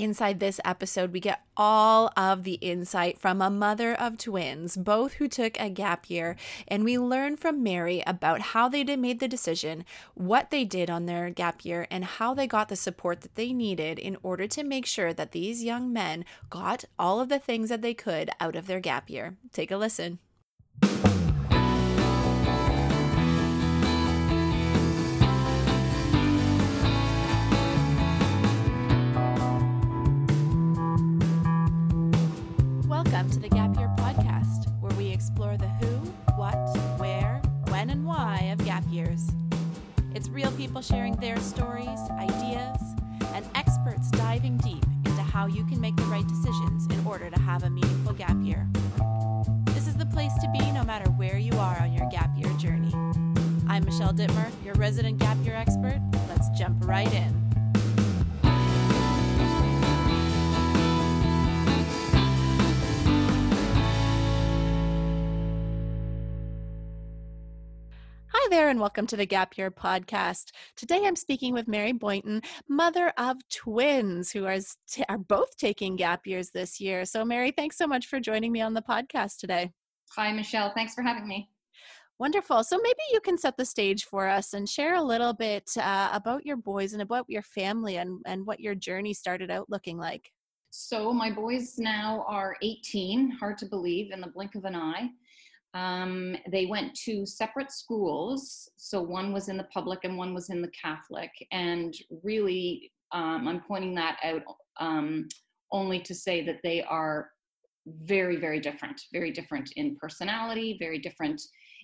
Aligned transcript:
Inside 0.00 0.40
this 0.40 0.60
episode, 0.64 1.12
we 1.12 1.20
get 1.20 1.44
all 1.58 2.10
of 2.16 2.44
the 2.44 2.54
insight 2.54 3.18
from 3.18 3.42
a 3.42 3.50
mother 3.50 3.92
of 3.92 4.16
twins, 4.16 4.78
both 4.78 5.14
who 5.14 5.28
took 5.28 5.60
a 5.60 5.68
gap 5.68 6.08
year, 6.08 6.36
and 6.66 6.84
we 6.84 6.98
learn 6.98 7.36
from 7.36 7.62
Mary 7.62 8.02
about 8.06 8.40
how 8.40 8.66
they 8.66 8.82
made 8.96 9.20
the 9.20 9.28
decision, 9.28 9.84
what 10.14 10.50
they 10.50 10.64
did 10.64 10.88
on 10.88 11.04
their 11.04 11.28
gap 11.28 11.66
year, 11.66 11.86
and 11.90 12.06
how 12.06 12.32
they 12.32 12.46
got 12.46 12.70
the 12.70 12.76
support 12.76 13.20
that 13.20 13.34
they 13.34 13.52
needed 13.52 13.98
in 13.98 14.16
order 14.22 14.46
to 14.46 14.64
make 14.64 14.86
sure 14.86 15.12
that 15.12 15.32
these 15.32 15.62
young 15.62 15.92
men 15.92 16.24
got 16.48 16.86
all 16.98 17.20
of 17.20 17.28
the 17.28 17.38
things 17.38 17.68
that 17.68 17.82
they 17.82 17.92
could 17.92 18.30
out 18.40 18.56
of 18.56 18.66
their 18.66 18.80
gap 18.80 19.10
year. 19.10 19.36
Take 19.52 19.70
a 19.70 19.76
listen. 19.76 20.18
Real 40.40 40.52
people 40.52 40.80
sharing 40.80 41.14
their 41.16 41.38
stories, 41.38 42.00
ideas, 42.12 42.80
and 43.34 43.44
experts 43.54 44.10
diving 44.12 44.56
deep 44.58 44.82
into 45.04 45.20
how 45.20 45.46
you 45.46 45.66
can 45.66 45.78
make 45.78 45.94
the 45.96 46.02
right 46.04 46.26
decisions 46.28 46.86
in 46.86 47.06
order 47.06 47.28
to 47.28 47.38
have 47.38 47.62
a 47.64 47.68
meaningful 47.68 48.14
gap 48.14 48.34
year. 48.40 48.66
This 49.66 49.86
is 49.86 49.96
the 49.96 50.06
place 50.06 50.32
to 50.40 50.50
be 50.50 50.70
no 50.72 50.82
matter 50.82 51.10
where 51.10 51.36
you 51.36 51.52
are 51.58 51.78
on 51.82 51.92
your 51.92 52.08
gap 52.08 52.30
year 52.38 52.50
journey. 52.56 52.94
I'm 53.68 53.84
Michelle 53.84 54.14
Dittmer, 54.14 54.50
your 54.64 54.74
resident 54.76 55.18
gap 55.18 55.36
year 55.44 55.56
expert. 55.56 56.00
Let's 56.30 56.48
jump 56.58 56.86
right 56.86 57.12
in. 57.12 57.49
There, 68.50 68.68
and 68.68 68.80
welcome 68.80 69.06
to 69.06 69.16
the 69.16 69.26
Gap 69.26 69.56
Year 69.56 69.70
Podcast. 69.70 70.50
Today 70.74 71.02
I'm 71.04 71.14
speaking 71.14 71.54
with 71.54 71.68
Mary 71.68 71.92
Boynton, 71.92 72.42
mother 72.68 73.12
of 73.16 73.36
twins 73.48 74.32
who 74.32 74.44
are, 74.44 74.58
t- 74.90 75.04
are 75.08 75.18
both 75.18 75.56
taking 75.56 75.94
gap 75.94 76.26
years 76.26 76.50
this 76.50 76.80
year. 76.80 77.04
So, 77.04 77.24
Mary, 77.24 77.52
thanks 77.52 77.78
so 77.78 77.86
much 77.86 78.08
for 78.08 78.18
joining 78.18 78.50
me 78.50 78.60
on 78.60 78.74
the 78.74 78.82
podcast 78.82 79.38
today. 79.38 79.70
Hi, 80.16 80.32
Michelle. 80.32 80.72
Thanks 80.74 80.96
for 80.96 81.02
having 81.02 81.28
me. 81.28 81.48
Wonderful. 82.18 82.64
So, 82.64 82.76
maybe 82.82 82.98
you 83.12 83.20
can 83.20 83.38
set 83.38 83.56
the 83.56 83.64
stage 83.64 84.06
for 84.06 84.26
us 84.26 84.52
and 84.52 84.68
share 84.68 84.96
a 84.96 85.02
little 85.02 85.32
bit 85.32 85.70
uh, 85.76 86.10
about 86.12 86.44
your 86.44 86.56
boys 86.56 86.92
and 86.92 87.02
about 87.02 87.26
your 87.28 87.42
family 87.42 87.98
and, 87.98 88.20
and 88.26 88.44
what 88.44 88.58
your 88.58 88.74
journey 88.74 89.14
started 89.14 89.52
out 89.52 89.70
looking 89.70 89.96
like. 89.96 90.32
So, 90.70 91.12
my 91.12 91.30
boys 91.30 91.78
now 91.78 92.24
are 92.26 92.56
18, 92.62 93.30
hard 93.30 93.58
to 93.58 93.66
believe, 93.66 94.10
in 94.10 94.20
the 94.20 94.26
blink 94.26 94.56
of 94.56 94.64
an 94.64 94.74
eye. 94.74 95.10
Um, 95.74 96.36
they 96.50 96.66
went 96.66 96.94
to 97.04 97.24
separate 97.24 97.70
schools. 97.70 98.68
So 98.76 99.00
one 99.00 99.32
was 99.32 99.48
in 99.48 99.56
the 99.56 99.64
public 99.64 100.00
and 100.04 100.18
one 100.18 100.34
was 100.34 100.50
in 100.50 100.62
the 100.62 100.70
Catholic. 100.70 101.30
And 101.52 101.94
really, 102.24 102.92
um, 103.12 103.46
I'm 103.46 103.60
pointing 103.60 103.94
that 103.94 104.18
out 104.24 104.42
um, 104.80 105.28
only 105.72 106.00
to 106.00 106.14
say 106.14 106.44
that 106.44 106.60
they 106.64 106.82
are 106.82 107.30
very, 107.86 108.36
very 108.36 108.60
different, 108.60 109.00
very 109.12 109.30
different 109.30 109.70
in 109.76 109.96
personality, 109.96 110.76
very 110.78 110.98
different 110.98 111.40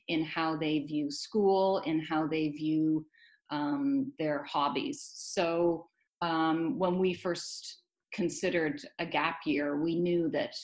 in 0.09 0.25
how 0.25 0.57
they 0.57 0.81
view 0.81 1.11
school, 1.11 1.79
in 1.87 2.01
how 2.01 2.27
they 2.27 2.49
view 2.49 3.07
um, 3.51 4.13
their 4.19 4.45
hobbies. 4.45 5.11
So 5.15 5.87
um, 6.23 6.79
when 6.79 6.99
we 6.99 7.15
first 7.15 7.83
considered 8.13 8.81
a 8.99 9.07
gap 9.07 9.41
year, 9.45 9.81
we 9.81 9.99
knew 9.99 10.31
that 10.31 10.55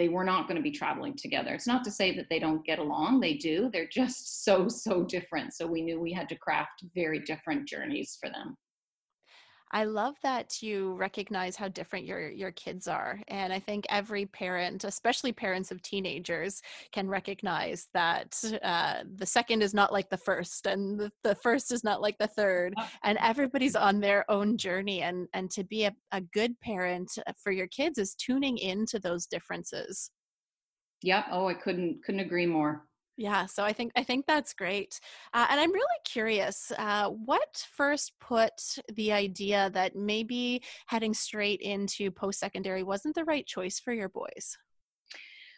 they 0.00 0.08
were 0.08 0.24
not 0.24 0.48
going 0.48 0.56
to 0.56 0.62
be 0.62 0.70
traveling 0.70 1.14
together. 1.14 1.52
It's 1.52 1.66
not 1.66 1.84
to 1.84 1.90
say 1.90 2.16
that 2.16 2.30
they 2.30 2.38
don't 2.38 2.64
get 2.64 2.78
along, 2.78 3.20
they 3.20 3.34
do. 3.34 3.68
They're 3.70 3.86
just 3.86 4.44
so, 4.46 4.66
so 4.66 5.04
different. 5.04 5.52
So 5.52 5.66
we 5.66 5.82
knew 5.82 6.00
we 6.00 6.10
had 6.10 6.26
to 6.30 6.36
craft 6.36 6.84
very 6.94 7.18
different 7.18 7.68
journeys 7.68 8.16
for 8.18 8.30
them. 8.30 8.56
I 9.72 9.84
love 9.84 10.16
that 10.22 10.62
you 10.62 10.94
recognize 10.94 11.54
how 11.54 11.68
different 11.68 12.04
your 12.04 12.30
your 12.30 12.50
kids 12.52 12.88
are, 12.88 13.20
and 13.28 13.52
I 13.52 13.60
think 13.60 13.86
every 13.88 14.26
parent, 14.26 14.84
especially 14.84 15.32
parents 15.32 15.70
of 15.70 15.80
teenagers, 15.82 16.60
can 16.90 17.08
recognize 17.08 17.88
that 17.94 18.42
uh, 18.62 19.04
the 19.14 19.26
second 19.26 19.62
is 19.62 19.72
not 19.72 19.92
like 19.92 20.10
the 20.10 20.16
first, 20.16 20.66
and 20.66 20.98
the, 20.98 21.12
the 21.22 21.36
first 21.36 21.72
is 21.72 21.84
not 21.84 22.02
like 22.02 22.18
the 22.18 22.26
third, 22.26 22.74
and 23.04 23.16
everybody's 23.20 23.76
on 23.76 24.00
their 24.00 24.28
own 24.30 24.56
journey. 24.56 25.02
And 25.02 25.28
and 25.34 25.50
to 25.52 25.62
be 25.62 25.84
a, 25.84 25.94
a 26.10 26.20
good 26.20 26.58
parent 26.60 27.12
uh, 27.26 27.32
for 27.42 27.52
your 27.52 27.68
kids 27.68 27.98
is 27.98 28.14
tuning 28.14 28.58
into 28.58 28.98
those 28.98 29.26
differences. 29.26 30.10
Yep. 31.02 31.26
Oh, 31.30 31.46
I 31.46 31.54
couldn't 31.54 32.02
couldn't 32.04 32.20
agree 32.20 32.46
more. 32.46 32.86
Yeah, 33.20 33.44
so 33.44 33.64
I 33.64 33.74
think 33.74 33.92
I 33.96 34.02
think 34.02 34.24
that's 34.24 34.54
great, 34.54 34.98
uh, 35.34 35.46
and 35.50 35.60
I'm 35.60 35.72
really 35.74 36.00
curious. 36.06 36.72
Uh, 36.78 37.10
what 37.10 37.66
first 37.70 38.18
put 38.18 38.78
the 38.94 39.12
idea 39.12 39.68
that 39.74 39.94
maybe 39.94 40.62
heading 40.86 41.12
straight 41.12 41.60
into 41.60 42.10
post 42.10 42.40
secondary 42.40 42.82
wasn't 42.82 43.14
the 43.14 43.26
right 43.26 43.46
choice 43.46 43.78
for 43.78 43.92
your 43.92 44.08
boys? 44.08 44.56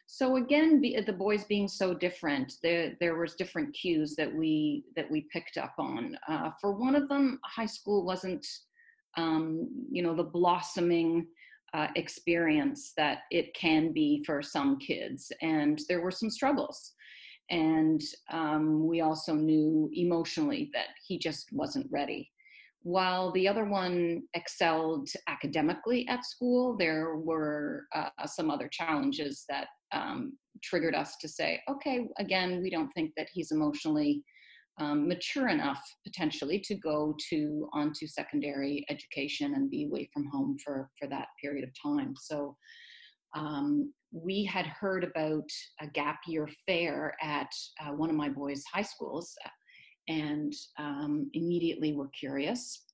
So 0.06 0.39
again, 0.39 0.81
the 0.81 1.12
boys 1.12 1.45
being 1.45 1.69
so 1.69 1.95
different, 1.95 2.55
there 2.65 2.97
there 2.99 3.15
was 3.15 3.37
different 3.37 3.73
cues 3.77 4.17
that 4.17 4.34
we 4.34 4.83
that 4.97 5.09
we 5.09 5.29
picked 5.33 5.56
up 5.56 5.75
on. 5.79 6.19
Uh, 6.27 6.50
for 6.61 6.73
one 6.73 6.97
of 6.97 7.09
them, 7.09 7.39
high 7.44 7.67
school 7.67 8.05
wasn't, 8.05 8.44
um, 9.17 9.69
you 9.89 10.03
know, 10.03 10.17
the 10.17 10.25
blossoming. 10.25 11.29
Uh, 11.75 11.89
experience 11.97 12.93
that 12.99 13.21
it 13.31 13.55
can 13.55 13.94
be 13.94 14.23
for 14.27 14.43
some 14.43 14.79
kids, 14.79 15.33
and 15.41 15.81
there 15.89 16.03
were 16.03 16.11
some 16.11 16.29
struggles 16.29 16.93
and 17.50 18.00
um, 18.30 18.86
we 18.86 19.00
also 19.00 19.34
knew 19.34 19.91
emotionally 19.94 20.70
that 20.75 20.88
he 21.06 21.19
just 21.19 21.48
wasn't 21.53 21.86
ready. 21.91 22.30
While 22.82 23.30
the 23.32 23.47
other 23.47 23.64
one 23.64 24.22
excelled 24.34 25.08
academically 25.28 26.06
at 26.08 26.25
school, 26.25 26.76
there 26.76 27.16
were 27.16 27.86
uh, 27.94 28.08
some 28.26 28.50
other 28.50 28.69
challenges 28.72 29.44
that 29.48 29.69
um, 29.92 30.36
triggered 30.62 30.94
us 30.94 31.16
to 31.19 31.28
say, 31.28 31.60
okay, 31.70 32.08
again, 32.19 32.60
we 32.62 32.70
don't 32.70 32.91
think 32.91 33.12
that 33.16 33.28
he's 33.32 33.52
emotionally 33.52 34.22
um, 34.81 35.06
mature 35.06 35.48
enough 35.48 35.81
potentially 36.04 36.58
to 36.60 36.75
go 36.75 37.14
to 37.28 37.69
onto 37.72 38.06
secondary 38.06 38.84
education 38.88 39.54
and 39.54 39.70
be 39.70 39.84
away 39.84 40.08
from 40.12 40.26
home 40.32 40.56
for 40.64 40.88
for 40.98 41.06
that 41.08 41.28
period 41.41 41.64
of 41.64 41.70
time. 41.81 42.14
So 42.19 42.56
um, 43.34 43.92
we 44.12 44.45
had 44.45 44.67
heard 44.67 45.05
about 45.05 45.49
a 45.81 45.87
gap 45.87 46.21
year 46.27 46.49
fair 46.67 47.17
at 47.23 47.50
uh, 47.81 47.93
one 47.93 48.11
of 48.11 48.17
my 48.17 48.28
boys' 48.28 48.62
high 48.73 48.83
schools 48.83 49.34
and 50.09 50.53
um, 50.78 51.31
immediately 51.33 51.95
were 51.95 52.09
curious. 52.09 52.84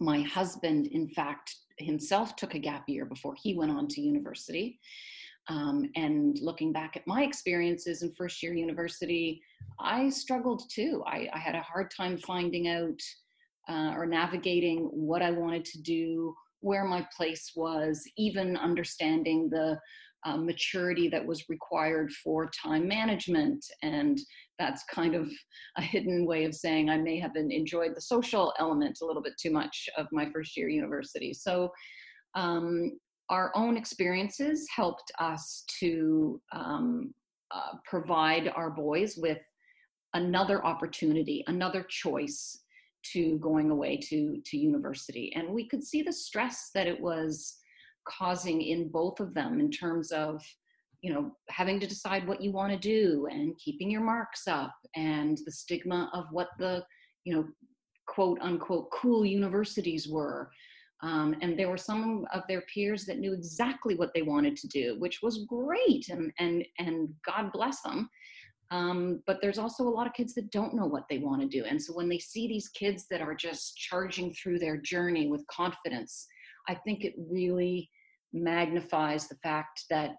My 0.00 0.20
husband, 0.20 0.88
in 0.88 1.08
fact, 1.08 1.54
himself 1.78 2.36
took 2.36 2.54
a 2.54 2.58
gap 2.58 2.88
year 2.88 3.06
before 3.06 3.34
he 3.40 3.54
went 3.54 3.72
on 3.72 3.88
to 3.88 4.00
university. 4.00 4.78
Um, 5.48 5.90
and 5.96 6.38
looking 6.40 6.72
back 6.72 6.96
at 6.96 7.06
my 7.06 7.22
experiences 7.22 8.02
in 8.02 8.12
first 8.12 8.42
year 8.42 8.54
university, 8.54 9.42
I 9.80 10.08
struggled 10.10 10.62
too. 10.70 11.02
I, 11.06 11.28
I 11.32 11.38
had 11.38 11.54
a 11.54 11.62
hard 11.62 11.90
time 11.96 12.16
finding 12.18 12.68
out 12.68 13.00
uh, 13.68 13.94
or 13.96 14.06
navigating 14.06 14.84
what 14.92 15.22
I 15.22 15.30
wanted 15.30 15.64
to 15.66 15.82
do, 15.82 16.34
where 16.60 16.84
my 16.84 17.06
place 17.16 17.52
was, 17.56 18.04
even 18.16 18.56
understanding 18.56 19.48
the 19.50 19.78
uh, 20.24 20.36
maturity 20.36 21.08
that 21.08 21.24
was 21.24 21.48
required 21.48 22.12
for 22.12 22.50
time 22.50 22.86
management. 22.86 23.64
And 23.82 24.18
that's 24.58 24.84
kind 24.84 25.14
of 25.14 25.30
a 25.76 25.82
hidden 25.82 26.26
way 26.26 26.44
of 26.44 26.54
saying 26.54 26.88
I 26.88 26.98
may 26.98 27.18
have 27.18 27.34
been 27.34 27.50
enjoyed 27.50 27.94
the 27.94 28.00
social 28.00 28.52
element 28.58 28.98
a 29.02 29.06
little 29.06 29.22
bit 29.22 29.34
too 29.40 29.50
much 29.50 29.88
of 29.96 30.06
my 30.12 30.30
first 30.30 30.56
year 30.56 30.68
university. 30.68 31.32
So 31.32 31.70
um, 32.34 32.92
our 33.28 33.52
own 33.54 33.76
experiences 33.76 34.68
helped 34.74 35.10
us 35.18 35.64
to 35.80 36.40
um, 36.52 37.14
uh, 37.50 37.76
provide 37.84 38.52
our 38.54 38.70
boys 38.70 39.16
with 39.16 39.38
another 40.14 40.64
opportunity, 40.64 41.42
another 41.46 41.84
choice 41.88 42.58
to 43.12 43.38
going 43.38 43.70
away 43.70 43.96
to 43.96 44.40
to 44.44 44.56
university 44.56 45.32
and 45.34 45.48
we 45.48 45.66
could 45.66 45.82
see 45.82 46.02
the 46.02 46.12
stress 46.12 46.70
that 46.74 46.86
it 46.86 47.00
was 47.00 47.56
causing 48.08 48.62
in 48.62 48.88
both 48.88 49.20
of 49.20 49.34
them 49.34 49.60
in 49.60 49.70
terms 49.70 50.10
of 50.10 50.42
you 51.02 51.12
know 51.12 51.32
having 51.48 51.80
to 51.80 51.86
decide 51.86 52.26
what 52.26 52.40
you 52.40 52.52
want 52.52 52.72
to 52.72 52.78
do 52.78 53.26
and 53.30 53.58
keeping 53.58 53.90
your 53.90 54.00
marks 54.00 54.46
up 54.46 54.74
and 54.94 55.38
the 55.44 55.52
stigma 55.52 56.10
of 56.12 56.26
what 56.30 56.48
the 56.58 56.84
you 57.24 57.34
know 57.34 57.44
quote 58.06 58.38
unquote 58.40 58.90
cool 58.92 59.24
universities 59.24 60.08
were. 60.08 60.50
Um, 61.04 61.34
and 61.42 61.58
there 61.58 61.68
were 61.68 61.76
some 61.76 62.24
of 62.32 62.44
their 62.46 62.62
peers 62.72 63.06
that 63.06 63.18
knew 63.18 63.32
exactly 63.32 63.96
what 63.96 64.14
they 64.14 64.22
wanted 64.22 64.56
to 64.56 64.68
do 64.68 64.96
which 65.00 65.20
was 65.20 65.46
great 65.48 66.08
and 66.08 66.32
and 66.38 66.64
and 66.78 67.08
god 67.26 67.52
bless 67.52 67.80
them. 67.82 68.08
Um, 68.70 69.22
but 69.26 69.42
there's 69.42 69.58
also 69.58 69.82
a 69.82 69.90
lot 69.90 70.06
of 70.06 70.14
kids 70.14 70.32
that 70.34 70.50
don't 70.50 70.74
know 70.74 70.86
what 70.86 71.04
they 71.10 71.18
want 71.18 71.42
to 71.42 71.46
do. 71.46 71.62
And 71.66 71.80
so 71.80 71.92
when 71.92 72.08
they 72.08 72.18
see 72.18 72.48
these 72.48 72.70
kids 72.70 73.04
that 73.10 73.20
are 73.20 73.34
just 73.34 73.76
charging 73.76 74.32
through 74.32 74.60
their 74.60 74.78
journey 74.78 75.26
with 75.26 75.46
confidence 75.48 76.26
I 76.68 76.74
think 76.74 77.04
it 77.04 77.14
really 77.18 77.90
magnifies 78.32 79.28
the 79.28 79.36
fact 79.36 79.84
that 79.90 80.16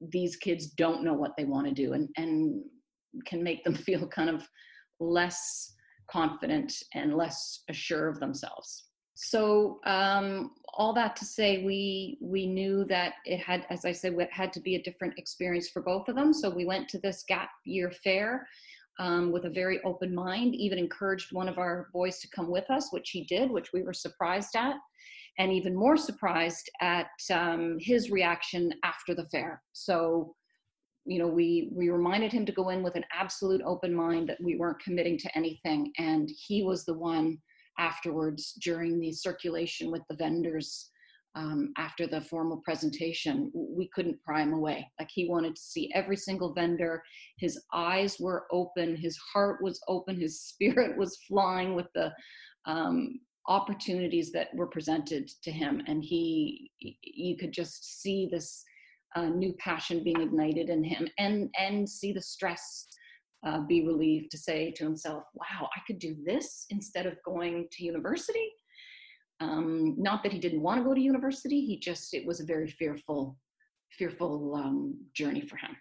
these 0.00 0.36
kids 0.36 0.68
don't 0.68 1.04
know 1.04 1.14
what 1.14 1.36
they 1.36 1.44
want 1.44 1.66
to 1.66 1.72
do 1.72 1.92
and, 1.92 2.08
and 2.16 2.62
can 3.26 3.42
make 3.42 3.64
them 3.64 3.74
feel 3.86 4.06
kind 4.06 4.30
of 4.30 4.46
less 5.00 5.74
confident 6.08 6.72
and 6.94 7.16
less 7.16 7.62
assured 7.68 8.14
of 8.14 8.20
themselves. 8.20 8.84
So 9.18 9.80
um, 9.86 10.52
all 10.74 10.92
that 10.92 11.16
to 11.16 11.24
say, 11.24 11.64
we 11.64 12.18
we 12.20 12.46
knew 12.46 12.84
that 12.84 13.14
it 13.24 13.38
had, 13.38 13.64
as 13.70 13.86
I 13.86 13.92
said, 13.92 14.12
it 14.12 14.30
had 14.30 14.52
to 14.52 14.60
be 14.60 14.74
a 14.74 14.82
different 14.82 15.18
experience 15.18 15.70
for 15.70 15.80
both 15.80 16.08
of 16.08 16.16
them. 16.16 16.34
So 16.34 16.50
we 16.50 16.66
went 16.66 16.86
to 16.90 16.98
this 16.98 17.24
gap 17.26 17.48
year 17.64 17.90
fair 17.90 18.46
um, 18.98 19.32
with 19.32 19.46
a 19.46 19.50
very 19.50 19.80
open 19.84 20.14
mind. 20.14 20.54
Even 20.54 20.78
encouraged 20.78 21.32
one 21.32 21.48
of 21.48 21.56
our 21.56 21.88
boys 21.94 22.18
to 22.20 22.28
come 22.28 22.50
with 22.50 22.70
us, 22.70 22.92
which 22.92 23.08
he 23.10 23.24
did, 23.24 23.50
which 23.50 23.72
we 23.72 23.82
were 23.82 23.94
surprised 23.94 24.54
at 24.54 24.76
and 25.38 25.52
even 25.52 25.74
more 25.74 25.96
surprised 25.96 26.70
at 26.80 27.08
um, 27.32 27.76
his 27.80 28.10
reaction 28.10 28.72
after 28.84 29.14
the 29.14 29.26
fair. 29.26 29.62
So, 29.72 30.34
you 31.04 31.18
know, 31.18 31.28
we 31.28 31.70
we 31.72 31.90
reminded 31.90 32.32
him 32.32 32.46
to 32.46 32.52
go 32.52 32.70
in 32.70 32.82
with 32.82 32.96
an 32.96 33.04
absolute 33.12 33.62
open 33.64 33.94
mind 33.94 34.28
that 34.28 34.42
we 34.42 34.56
weren't 34.56 34.80
committing 34.80 35.18
to 35.18 35.36
anything, 35.36 35.92
and 35.98 36.30
he 36.46 36.62
was 36.62 36.84
the 36.84 36.94
one 36.94 37.38
afterwards 37.78 38.54
during 38.62 38.98
the 38.98 39.12
circulation 39.12 39.90
with 39.90 40.02
the 40.08 40.16
vendors. 40.16 40.90
Um, 41.34 41.74
after 41.76 42.06
the 42.06 42.22
formal 42.22 42.62
presentation, 42.64 43.52
we 43.54 43.90
couldn't 43.94 44.22
pry 44.22 44.40
him 44.40 44.54
away. 44.54 44.90
Like 44.98 45.10
he 45.12 45.28
wanted 45.28 45.54
to 45.54 45.60
see 45.60 45.92
every 45.94 46.16
single 46.16 46.54
vendor. 46.54 47.02
His 47.36 47.60
eyes 47.74 48.16
were 48.18 48.46
open, 48.50 48.96
his 48.96 49.18
heart 49.34 49.62
was 49.62 49.78
open, 49.86 50.18
his 50.18 50.40
spirit 50.48 50.96
was 50.96 51.18
flying 51.28 51.74
with 51.74 51.88
the 51.94 52.10
um, 52.64 53.20
opportunities 53.48 54.32
that 54.32 54.48
were 54.54 54.66
presented 54.66 55.28
to 55.42 55.50
him 55.50 55.82
and 55.86 56.02
he 56.04 56.70
you 56.80 57.36
could 57.36 57.52
just 57.52 58.00
see 58.02 58.28
this 58.30 58.64
uh, 59.14 59.26
new 59.26 59.54
passion 59.58 60.02
being 60.02 60.20
ignited 60.20 60.68
in 60.68 60.82
him 60.82 61.08
and 61.18 61.48
and 61.58 61.88
see 61.88 62.12
the 62.12 62.20
stress 62.20 62.88
uh, 63.46 63.60
be 63.60 63.86
relieved 63.86 64.30
to 64.30 64.38
say 64.38 64.72
to 64.72 64.84
himself 64.84 65.24
wow 65.34 65.68
i 65.76 65.80
could 65.86 65.98
do 65.98 66.16
this 66.24 66.66
instead 66.70 67.06
of 67.06 67.16
going 67.24 67.66
to 67.72 67.84
university. 67.84 68.50
Um, 69.38 69.94
not 69.98 70.22
that 70.22 70.32
he 70.32 70.38
didn't 70.38 70.62
want 70.62 70.80
to 70.80 70.84
go 70.84 70.94
to 70.94 71.00
university 71.00 71.60
he 71.60 71.78
just 71.78 72.14
it 72.14 72.26
was 72.26 72.40
a 72.40 72.46
very 72.46 72.68
fearful 72.68 73.36
fearful 73.92 74.54
um, 74.54 74.98
journey 75.14 75.42
for 75.42 75.56
him 75.56 75.76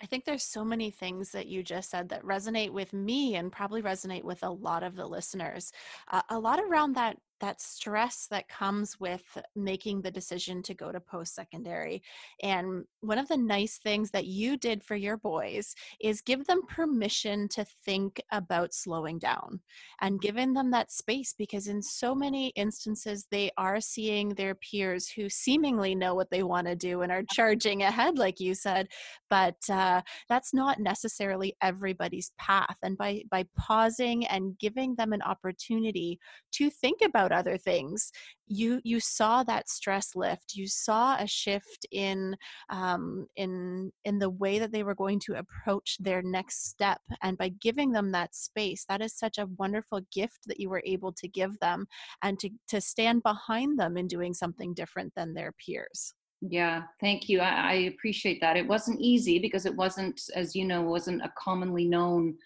I 0.00 0.06
think 0.06 0.24
there's 0.24 0.42
so 0.42 0.64
many 0.64 0.90
things 0.90 1.30
that 1.32 1.46
you 1.46 1.62
just 1.62 1.90
said 1.90 2.10
that 2.10 2.22
resonate 2.22 2.70
with 2.70 2.92
me 2.92 3.36
and 3.36 3.50
probably 3.50 3.80
resonate 3.82 4.24
with 4.24 4.42
a 4.42 4.50
lot 4.50 4.82
of 4.82 4.94
the 4.94 5.06
listeners. 5.06 5.72
Uh, 6.10 6.22
a 6.28 6.38
lot 6.38 6.60
around 6.60 6.94
that 6.96 7.16
that 7.40 7.60
stress 7.60 8.26
that 8.30 8.48
comes 8.48 8.98
with 8.98 9.38
making 9.54 10.02
the 10.02 10.10
decision 10.10 10.62
to 10.62 10.74
go 10.74 10.90
to 10.90 11.00
post 11.00 11.34
secondary. 11.34 12.02
And 12.42 12.84
one 13.00 13.18
of 13.18 13.28
the 13.28 13.36
nice 13.36 13.78
things 13.78 14.10
that 14.12 14.26
you 14.26 14.56
did 14.56 14.82
for 14.82 14.96
your 14.96 15.16
boys 15.16 15.74
is 16.00 16.20
give 16.20 16.46
them 16.46 16.62
permission 16.68 17.48
to 17.48 17.64
think 17.84 18.20
about 18.32 18.74
slowing 18.74 19.18
down 19.18 19.60
and 20.00 20.20
giving 20.20 20.52
them 20.52 20.70
that 20.70 20.90
space 20.90 21.34
because, 21.36 21.68
in 21.68 21.82
so 21.82 22.14
many 22.14 22.48
instances, 22.56 23.26
they 23.30 23.50
are 23.58 23.80
seeing 23.80 24.30
their 24.30 24.54
peers 24.54 25.08
who 25.08 25.28
seemingly 25.28 25.94
know 25.94 26.14
what 26.14 26.30
they 26.30 26.42
want 26.42 26.66
to 26.66 26.76
do 26.76 27.02
and 27.02 27.12
are 27.12 27.22
charging 27.32 27.82
ahead, 27.82 28.18
like 28.18 28.40
you 28.40 28.54
said. 28.54 28.88
But 29.28 29.56
uh, 29.70 30.02
that's 30.28 30.54
not 30.54 30.80
necessarily 30.80 31.56
everybody's 31.62 32.32
path. 32.38 32.76
And 32.82 32.96
by, 32.96 33.22
by 33.30 33.44
pausing 33.56 34.26
and 34.26 34.58
giving 34.58 34.94
them 34.94 35.12
an 35.12 35.22
opportunity 35.22 36.18
to 36.52 36.70
think 36.70 37.00
about 37.02 37.25
about 37.26 37.38
other 37.38 37.58
things. 37.58 38.10
You 38.46 38.80
you 38.84 39.00
saw 39.00 39.42
that 39.44 39.68
stress 39.68 40.14
lift. 40.14 40.54
You 40.54 40.68
saw 40.68 41.16
a 41.16 41.26
shift 41.26 41.86
in 41.90 42.36
um, 42.70 43.26
in 43.36 43.90
in 44.04 44.18
the 44.18 44.30
way 44.30 44.58
that 44.58 44.72
they 44.72 44.82
were 44.82 44.94
going 44.94 45.20
to 45.20 45.34
approach 45.34 45.96
their 45.98 46.22
next 46.22 46.68
step 46.68 47.00
and 47.22 47.36
by 47.36 47.50
giving 47.60 47.92
them 47.92 48.12
that 48.12 48.34
space 48.34 48.84
that 48.88 49.02
is 49.02 49.18
such 49.18 49.38
a 49.38 49.48
wonderful 49.58 50.00
gift 50.12 50.40
that 50.46 50.60
you 50.60 50.70
were 50.70 50.82
able 50.84 51.12
to 51.12 51.28
give 51.28 51.58
them 51.60 51.86
and 52.22 52.38
to 52.38 52.50
to 52.68 52.80
stand 52.80 53.22
behind 53.22 53.78
them 53.78 53.96
in 53.96 54.06
doing 54.06 54.32
something 54.32 54.74
different 54.74 55.12
than 55.16 55.34
their 55.34 55.52
peers. 55.64 56.14
Yeah 56.40 56.82
thank 57.00 57.28
you. 57.28 57.40
I, 57.40 57.50
I 57.50 57.74
appreciate 57.92 58.40
that. 58.40 58.56
It 58.56 58.66
wasn't 58.66 59.00
easy 59.00 59.38
because 59.38 59.66
it 59.66 59.74
wasn't 59.74 60.20
as 60.34 60.54
you 60.54 60.64
know 60.64 60.82
wasn't 60.82 61.22
a 61.22 61.32
commonly 61.36 61.86
known 61.86 62.36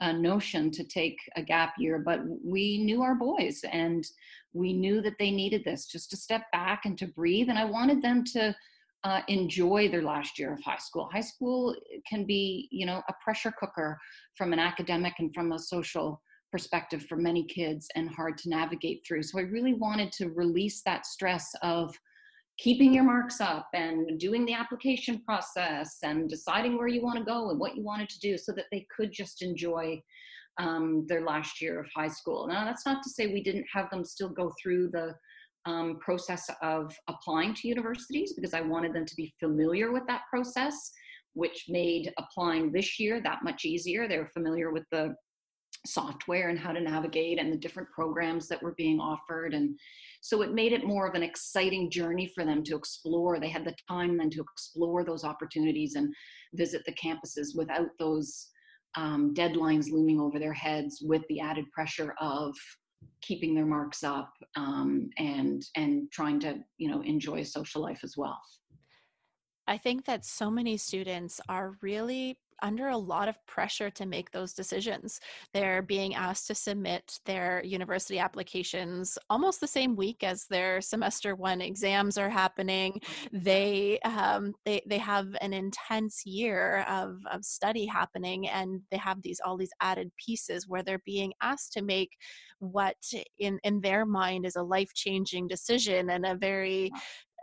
uh, 0.00 0.12
notion 0.12 0.70
to 0.70 0.84
take 0.84 1.18
a 1.36 1.42
gap 1.42 1.74
year, 1.78 1.98
but 1.98 2.20
we 2.44 2.78
knew 2.78 3.02
our 3.02 3.14
boys 3.14 3.64
and 3.72 4.04
we 4.52 4.72
knew 4.72 5.00
that 5.02 5.18
they 5.18 5.30
needed 5.30 5.64
this 5.64 5.86
just 5.86 6.10
to 6.10 6.16
step 6.16 6.42
back 6.52 6.82
and 6.84 6.96
to 6.98 7.06
breathe. 7.06 7.48
And 7.48 7.58
I 7.58 7.64
wanted 7.64 8.00
them 8.02 8.24
to 8.32 8.54
uh, 9.04 9.20
enjoy 9.28 9.88
their 9.88 10.02
last 10.02 10.38
year 10.38 10.52
of 10.52 10.62
high 10.62 10.78
school. 10.78 11.08
High 11.12 11.20
school 11.20 11.74
can 12.08 12.24
be, 12.24 12.68
you 12.70 12.86
know, 12.86 13.02
a 13.08 13.14
pressure 13.22 13.52
cooker 13.58 13.98
from 14.36 14.52
an 14.52 14.58
academic 14.58 15.14
and 15.18 15.32
from 15.34 15.52
a 15.52 15.58
social 15.58 16.20
perspective 16.50 17.04
for 17.06 17.16
many 17.16 17.44
kids 17.44 17.88
and 17.94 18.08
hard 18.08 18.38
to 18.38 18.48
navigate 18.48 19.02
through. 19.06 19.22
So 19.22 19.38
I 19.38 19.42
really 19.42 19.74
wanted 19.74 20.12
to 20.12 20.30
release 20.30 20.82
that 20.82 21.06
stress 21.06 21.50
of 21.62 21.94
keeping 22.58 22.92
your 22.92 23.04
marks 23.04 23.40
up 23.40 23.68
and 23.72 24.18
doing 24.18 24.44
the 24.44 24.52
application 24.52 25.20
process 25.24 25.98
and 26.02 26.28
deciding 26.28 26.76
where 26.76 26.88
you 26.88 27.02
want 27.02 27.18
to 27.18 27.24
go 27.24 27.50
and 27.50 27.58
what 27.58 27.76
you 27.76 27.84
wanted 27.84 28.08
to 28.08 28.18
do 28.18 28.36
so 28.36 28.52
that 28.52 28.66
they 28.72 28.84
could 28.94 29.12
just 29.12 29.42
enjoy 29.42 30.00
um, 30.58 31.06
their 31.06 31.24
last 31.24 31.62
year 31.62 31.78
of 31.78 31.88
high 31.94 32.08
school. 32.08 32.48
Now, 32.48 32.64
that's 32.64 32.84
not 32.84 33.02
to 33.04 33.10
say 33.10 33.28
we 33.28 33.44
didn't 33.44 33.66
have 33.72 33.88
them 33.90 34.04
still 34.04 34.28
go 34.28 34.52
through 34.60 34.90
the 34.90 35.14
um, 35.66 35.98
process 36.00 36.50
of 36.62 36.92
applying 37.08 37.54
to 37.54 37.68
universities 37.68 38.32
because 38.32 38.54
I 38.54 38.60
wanted 38.60 38.92
them 38.92 39.06
to 39.06 39.16
be 39.16 39.32
familiar 39.38 39.92
with 39.92 40.02
that 40.08 40.22
process, 40.28 40.74
which 41.34 41.66
made 41.68 42.12
applying 42.18 42.72
this 42.72 42.98
year 42.98 43.20
that 43.22 43.44
much 43.44 43.64
easier. 43.64 44.08
They 44.08 44.18
were 44.18 44.30
familiar 44.34 44.72
with 44.72 44.84
the 44.90 45.14
software 45.86 46.48
and 46.48 46.58
how 46.58 46.72
to 46.72 46.80
navigate 46.80 47.38
and 47.38 47.52
the 47.52 47.56
different 47.56 47.88
programs 47.90 48.48
that 48.48 48.62
were 48.62 48.74
being 48.76 49.00
offered 49.00 49.54
and 49.54 49.78
so 50.20 50.42
it 50.42 50.52
made 50.52 50.72
it 50.72 50.86
more 50.86 51.06
of 51.06 51.14
an 51.14 51.22
exciting 51.22 51.90
journey 51.90 52.30
for 52.34 52.44
them 52.44 52.62
to 52.64 52.76
explore. 52.76 53.38
They 53.38 53.48
had 53.48 53.64
the 53.64 53.74
time 53.88 54.18
then 54.18 54.30
to 54.30 54.40
explore 54.40 55.04
those 55.04 55.24
opportunities 55.24 55.94
and 55.94 56.12
visit 56.54 56.82
the 56.84 56.94
campuses 56.94 57.56
without 57.56 57.88
those 57.98 58.48
um, 58.96 59.32
deadlines 59.34 59.90
looming 59.90 60.20
over 60.20 60.38
their 60.38 60.52
heads 60.52 61.00
with 61.02 61.22
the 61.28 61.40
added 61.40 61.70
pressure 61.72 62.14
of 62.20 62.54
keeping 63.22 63.54
their 63.54 63.66
marks 63.66 64.02
up 64.02 64.32
um, 64.56 65.08
and 65.18 65.62
and 65.76 66.10
trying 66.10 66.40
to 66.40 66.58
you 66.78 66.90
know 66.90 67.00
enjoy 67.02 67.42
social 67.42 67.82
life 67.82 68.00
as 68.02 68.14
well. 68.16 68.40
I 69.68 69.78
think 69.78 70.06
that 70.06 70.24
so 70.24 70.50
many 70.50 70.78
students 70.78 71.40
are 71.48 71.76
really 71.82 72.38
under 72.62 72.88
a 72.88 72.96
lot 72.96 73.28
of 73.28 73.34
pressure 73.46 73.90
to 73.90 74.06
make 74.06 74.30
those 74.30 74.52
decisions. 74.52 75.20
They're 75.52 75.82
being 75.82 76.14
asked 76.14 76.46
to 76.48 76.54
submit 76.54 77.18
their 77.24 77.62
university 77.64 78.18
applications 78.18 79.18
almost 79.30 79.60
the 79.60 79.66
same 79.66 79.96
week 79.96 80.22
as 80.22 80.46
their 80.46 80.80
semester 80.80 81.34
one 81.34 81.60
exams 81.60 82.18
are 82.18 82.30
happening. 82.30 83.00
They 83.32 83.98
um, 84.04 84.54
they 84.64 84.82
they 84.86 84.98
have 84.98 85.28
an 85.40 85.52
intense 85.52 86.24
year 86.24 86.84
of 86.88 87.20
of 87.30 87.44
study 87.44 87.86
happening, 87.86 88.48
and 88.48 88.80
they 88.90 88.98
have 88.98 89.22
these 89.22 89.40
all 89.44 89.56
these 89.56 89.72
added 89.80 90.10
pieces 90.16 90.68
where 90.68 90.82
they're 90.82 91.02
being 91.04 91.32
asked 91.42 91.72
to 91.74 91.82
make 91.82 92.10
what 92.60 92.96
in 93.38 93.58
in 93.62 93.80
their 93.80 94.04
mind 94.04 94.44
is 94.44 94.56
a 94.56 94.62
life 94.62 94.92
changing 94.94 95.46
decision 95.46 96.10
and 96.10 96.26
a 96.26 96.34
very 96.34 96.90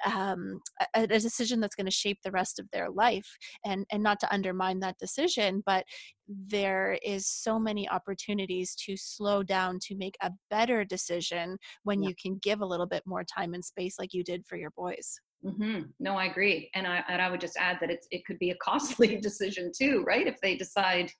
um, 0.05 0.59
a, 0.95 1.03
a 1.03 1.07
decision 1.07 1.59
that's 1.59 1.75
going 1.75 1.85
to 1.85 1.91
shape 1.91 2.19
the 2.23 2.31
rest 2.31 2.59
of 2.59 2.69
their 2.71 2.89
life 2.89 3.27
and 3.65 3.85
and 3.91 4.03
not 4.03 4.19
to 4.19 4.33
undermine 4.33 4.79
that 4.79 4.97
decision 4.97 5.63
but 5.65 5.85
there 6.27 6.97
is 7.03 7.27
so 7.27 7.59
many 7.59 7.87
opportunities 7.89 8.75
to 8.75 8.97
slow 8.97 9.43
down 9.43 9.79
to 9.79 9.95
make 9.95 10.15
a 10.21 10.31
better 10.49 10.83
decision 10.83 11.57
when 11.83 12.01
yeah. 12.01 12.09
you 12.09 12.15
can 12.21 12.39
give 12.41 12.61
a 12.61 12.65
little 12.65 12.87
bit 12.87 13.03
more 13.05 13.23
time 13.23 13.53
and 13.53 13.63
space 13.63 13.95
like 13.99 14.13
you 14.13 14.23
did 14.23 14.45
for 14.45 14.57
your 14.57 14.71
boys 14.71 15.19
mm-hmm. 15.45 15.81
no 15.99 16.15
i 16.15 16.25
agree 16.25 16.69
and 16.75 16.87
i 16.87 17.03
and 17.07 17.21
i 17.21 17.29
would 17.29 17.41
just 17.41 17.57
add 17.57 17.77
that 17.79 17.91
it's 17.91 18.07
it 18.11 18.25
could 18.25 18.39
be 18.39 18.51
a 18.51 18.57
costly 18.63 19.15
decision 19.21 19.71
too 19.75 20.03
right 20.07 20.27
if 20.27 20.39
they 20.41 20.55
decide 20.55 21.11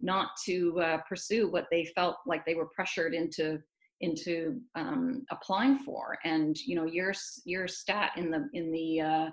not 0.00 0.30
to 0.44 0.78
uh, 0.80 0.98
pursue 1.08 1.50
what 1.50 1.66
they 1.70 1.84
felt 1.84 2.16
like 2.24 2.44
they 2.46 2.54
were 2.54 2.68
pressured 2.74 3.14
into 3.14 3.58
into 4.00 4.60
um, 4.74 5.24
applying 5.30 5.78
for. 5.78 6.18
And 6.24 6.56
you 6.58 6.76
know, 6.76 6.86
your 6.86 7.12
your 7.44 7.68
stat 7.68 8.12
in 8.16 8.30
the 8.30 8.48
in 8.54 8.70
the 8.70 9.00
uh, 9.00 9.30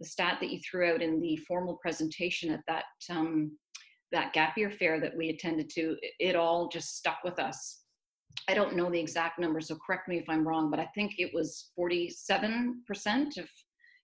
the 0.00 0.06
stat 0.06 0.38
that 0.40 0.50
you 0.50 0.60
threw 0.60 0.92
out 0.92 1.02
in 1.02 1.20
the 1.20 1.36
formal 1.48 1.78
presentation 1.82 2.50
at 2.50 2.60
that 2.66 2.84
um, 3.10 3.52
that 4.12 4.32
gap 4.32 4.56
year 4.56 4.70
fair 4.70 5.00
that 5.00 5.16
we 5.16 5.28
attended 5.28 5.70
to, 5.70 5.96
it 6.18 6.34
all 6.34 6.68
just 6.68 6.96
stuck 6.96 7.18
with 7.22 7.38
us. 7.38 7.82
I 8.48 8.54
don't 8.54 8.76
know 8.76 8.90
the 8.90 8.98
exact 8.98 9.38
number, 9.38 9.60
so 9.60 9.76
correct 9.76 10.08
me 10.08 10.18
if 10.18 10.28
I'm 10.28 10.46
wrong, 10.46 10.70
but 10.70 10.80
I 10.80 10.86
think 10.94 11.14
it 11.18 11.32
was 11.32 11.70
47% 11.78 13.38
of 13.38 13.48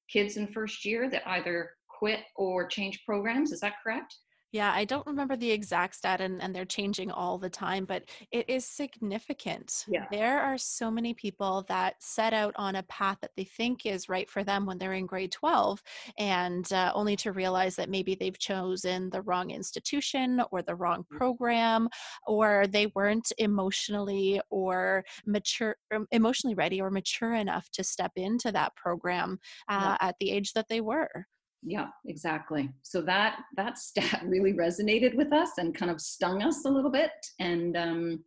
kids 0.08 0.36
in 0.36 0.46
first 0.46 0.84
year 0.84 1.10
that 1.10 1.26
either 1.26 1.70
quit 1.88 2.20
or 2.36 2.66
change 2.66 3.02
programs. 3.04 3.52
Is 3.52 3.60
that 3.60 3.74
correct? 3.82 4.14
Yeah, 4.52 4.72
I 4.72 4.84
don't 4.84 5.06
remember 5.06 5.36
the 5.36 5.50
exact 5.50 5.96
stat 5.96 6.20
and, 6.20 6.40
and 6.40 6.54
they're 6.54 6.64
changing 6.64 7.10
all 7.10 7.36
the 7.36 7.50
time, 7.50 7.84
but 7.84 8.04
it 8.30 8.48
is 8.48 8.64
significant. 8.64 9.84
Yeah. 9.88 10.06
There 10.10 10.40
are 10.40 10.56
so 10.56 10.90
many 10.90 11.14
people 11.14 11.64
that 11.68 11.96
set 12.00 12.32
out 12.32 12.54
on 12.56 12.76
a 12.76 12.82
path 12.84 13.18
that 13.22 13.32
they 13.36 13.44
think 13.44 13.84
is 13.84 14.08
right 14.08 14.30
for 14.30 14.44
them 14.44 14.64
when 14.64 14.78
they're 14.78 14.94
in 14.94 15.06
grade 15.06 15.32
12, 15.32 15.82
and 16.18 16.72
uh, 16.72 16.92
only 16.94 17.16
to 17.16 17.32
realize 17.32 17.76
that 17.76 17.90
maybe 17.90 18.14
they've 18.14 18.38
chosen 18.38 19.10
the 19.10 19.22
wrong 19.22 19.50
institution 19.50 20.40
or 20.50 20.62
the 20.62 20.74
wrong 20.74 21.04
Mm. 21.12 21.18
program, 21.18 21.88
or 22.26 22.66
they 22.66 22.86
weren't 22.94 23.30
emotionally 23.38 24.40
or 24.50 25.04
mature, 25.26 25.76
um, 25.94 26.06
emotionally 26.10 26.54
ready 26.54 26.80
or 26.80 26.90
mature 26.90 27.34
enough 27.34 27.68
to 27.72 27.84
step 27.84 28.12
into 28.16 28.50
that 28.52 28.74
program 28.76 29.38
uh, 29.68 29.96
at 30.00 30.14
the 30.20 30.30
age 30.30 30.52
that 30.54 30.66
they 30.68 30.80
were. 30.80 31.26
Yeah, 31.62 31.88
exactly. 32.04 32.70
So 32.82 33.02
that 33.02 33.40
that 33.56 33.78
stat 33.78 34.22
really 34.26 34.52
resonated 34.52 35.14
with 35.14 35.32
us 35.32 35.50
and 35.58 35.74
kind 35.74 35.90
of 35.90 36.00
stung 36.00 36.42
us 36.42 36.64
a 36.64 36.70
little 36.70 36.90
bit, 36.90 37.10
and 37.40 37.76
um, 37.76 38.24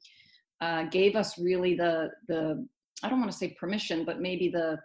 uh, 0.61 0.83
gave 0.85 1.15
us 1.15 1.37
really 1.37 1.75
the 1.75 2.09
the 2.27 2.67
I 3.03 3.09
don't 3.09 3.19
want 3.19 3.31
to 3.31 3.37
say 3.37 3.55
permission, 3.59 4.03
but 4.03 4.19
maybe 4.19 4.49
the, 4.49 4.77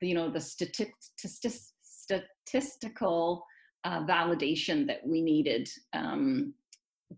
the 0.00 0.08
you 0.08 0.14
know 0.14 0.30
the 0.30 0.38
stati- 0.38 0.92
stati- 1.18 1.72
statistical 1.82 3.44
uh, 3.84 4.00
validation 4.06 4.86
that 4.86 5.06
we 5.06 5.20
needed 5.20 5.68
um, 5.92 6.54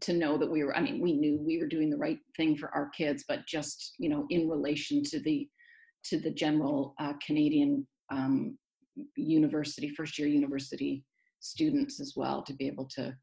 to 0.00 0.12
know 0.12 0.36
that 0.36 0.50
we 0.50 0.64
were. 0.64 0.76
I 0.76 0.80
mean, 0.80 1.00
we 1.00 1.12
knew 1.12 1.38
we 1.40 1.58
were 1.58 1.68
doing 1.68 1.90
the 1.90 1.96
right 1.96 2.18
thing 2.36 2.56
for 2.56 2.70
our 2.74 2.88
kids, 2.90 3.24
but 3.28 3.46
just 3.46 3.94
you 3.98 4.08
know 4.08 4.26
in 4.30 4.48
relation 4.48 5.02
to 5.04 5.20
the 5.20 5.48
to 6.04 6.18
the 6.18 6.30
general 6.32 6.94
uh, 6.98 7.12
Canadian 7.24 7.86
um, 8.10 8.58
university, 9.16 9.88
first 9.88 10.18
year 10.18 10.28
university 10.28 11.04
students 11.40 12.00
as 12.00 12.14
well 12.16 12.42
to 12.42 12.54
be 12.54 12.66
able 12.66 12.86
to, 12.86 13.14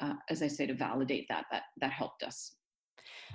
uh, 0.00 0.14
as 0.28 0.42
I 0.42 0.48
say, 0.48 0.66
to 0.66 0.74
validate 0.74 1.26
that, 1.28 1.44
that, 1.50 1.64
that 1.80 1.92
helped 1.92 2.22
us. 2.22 2.56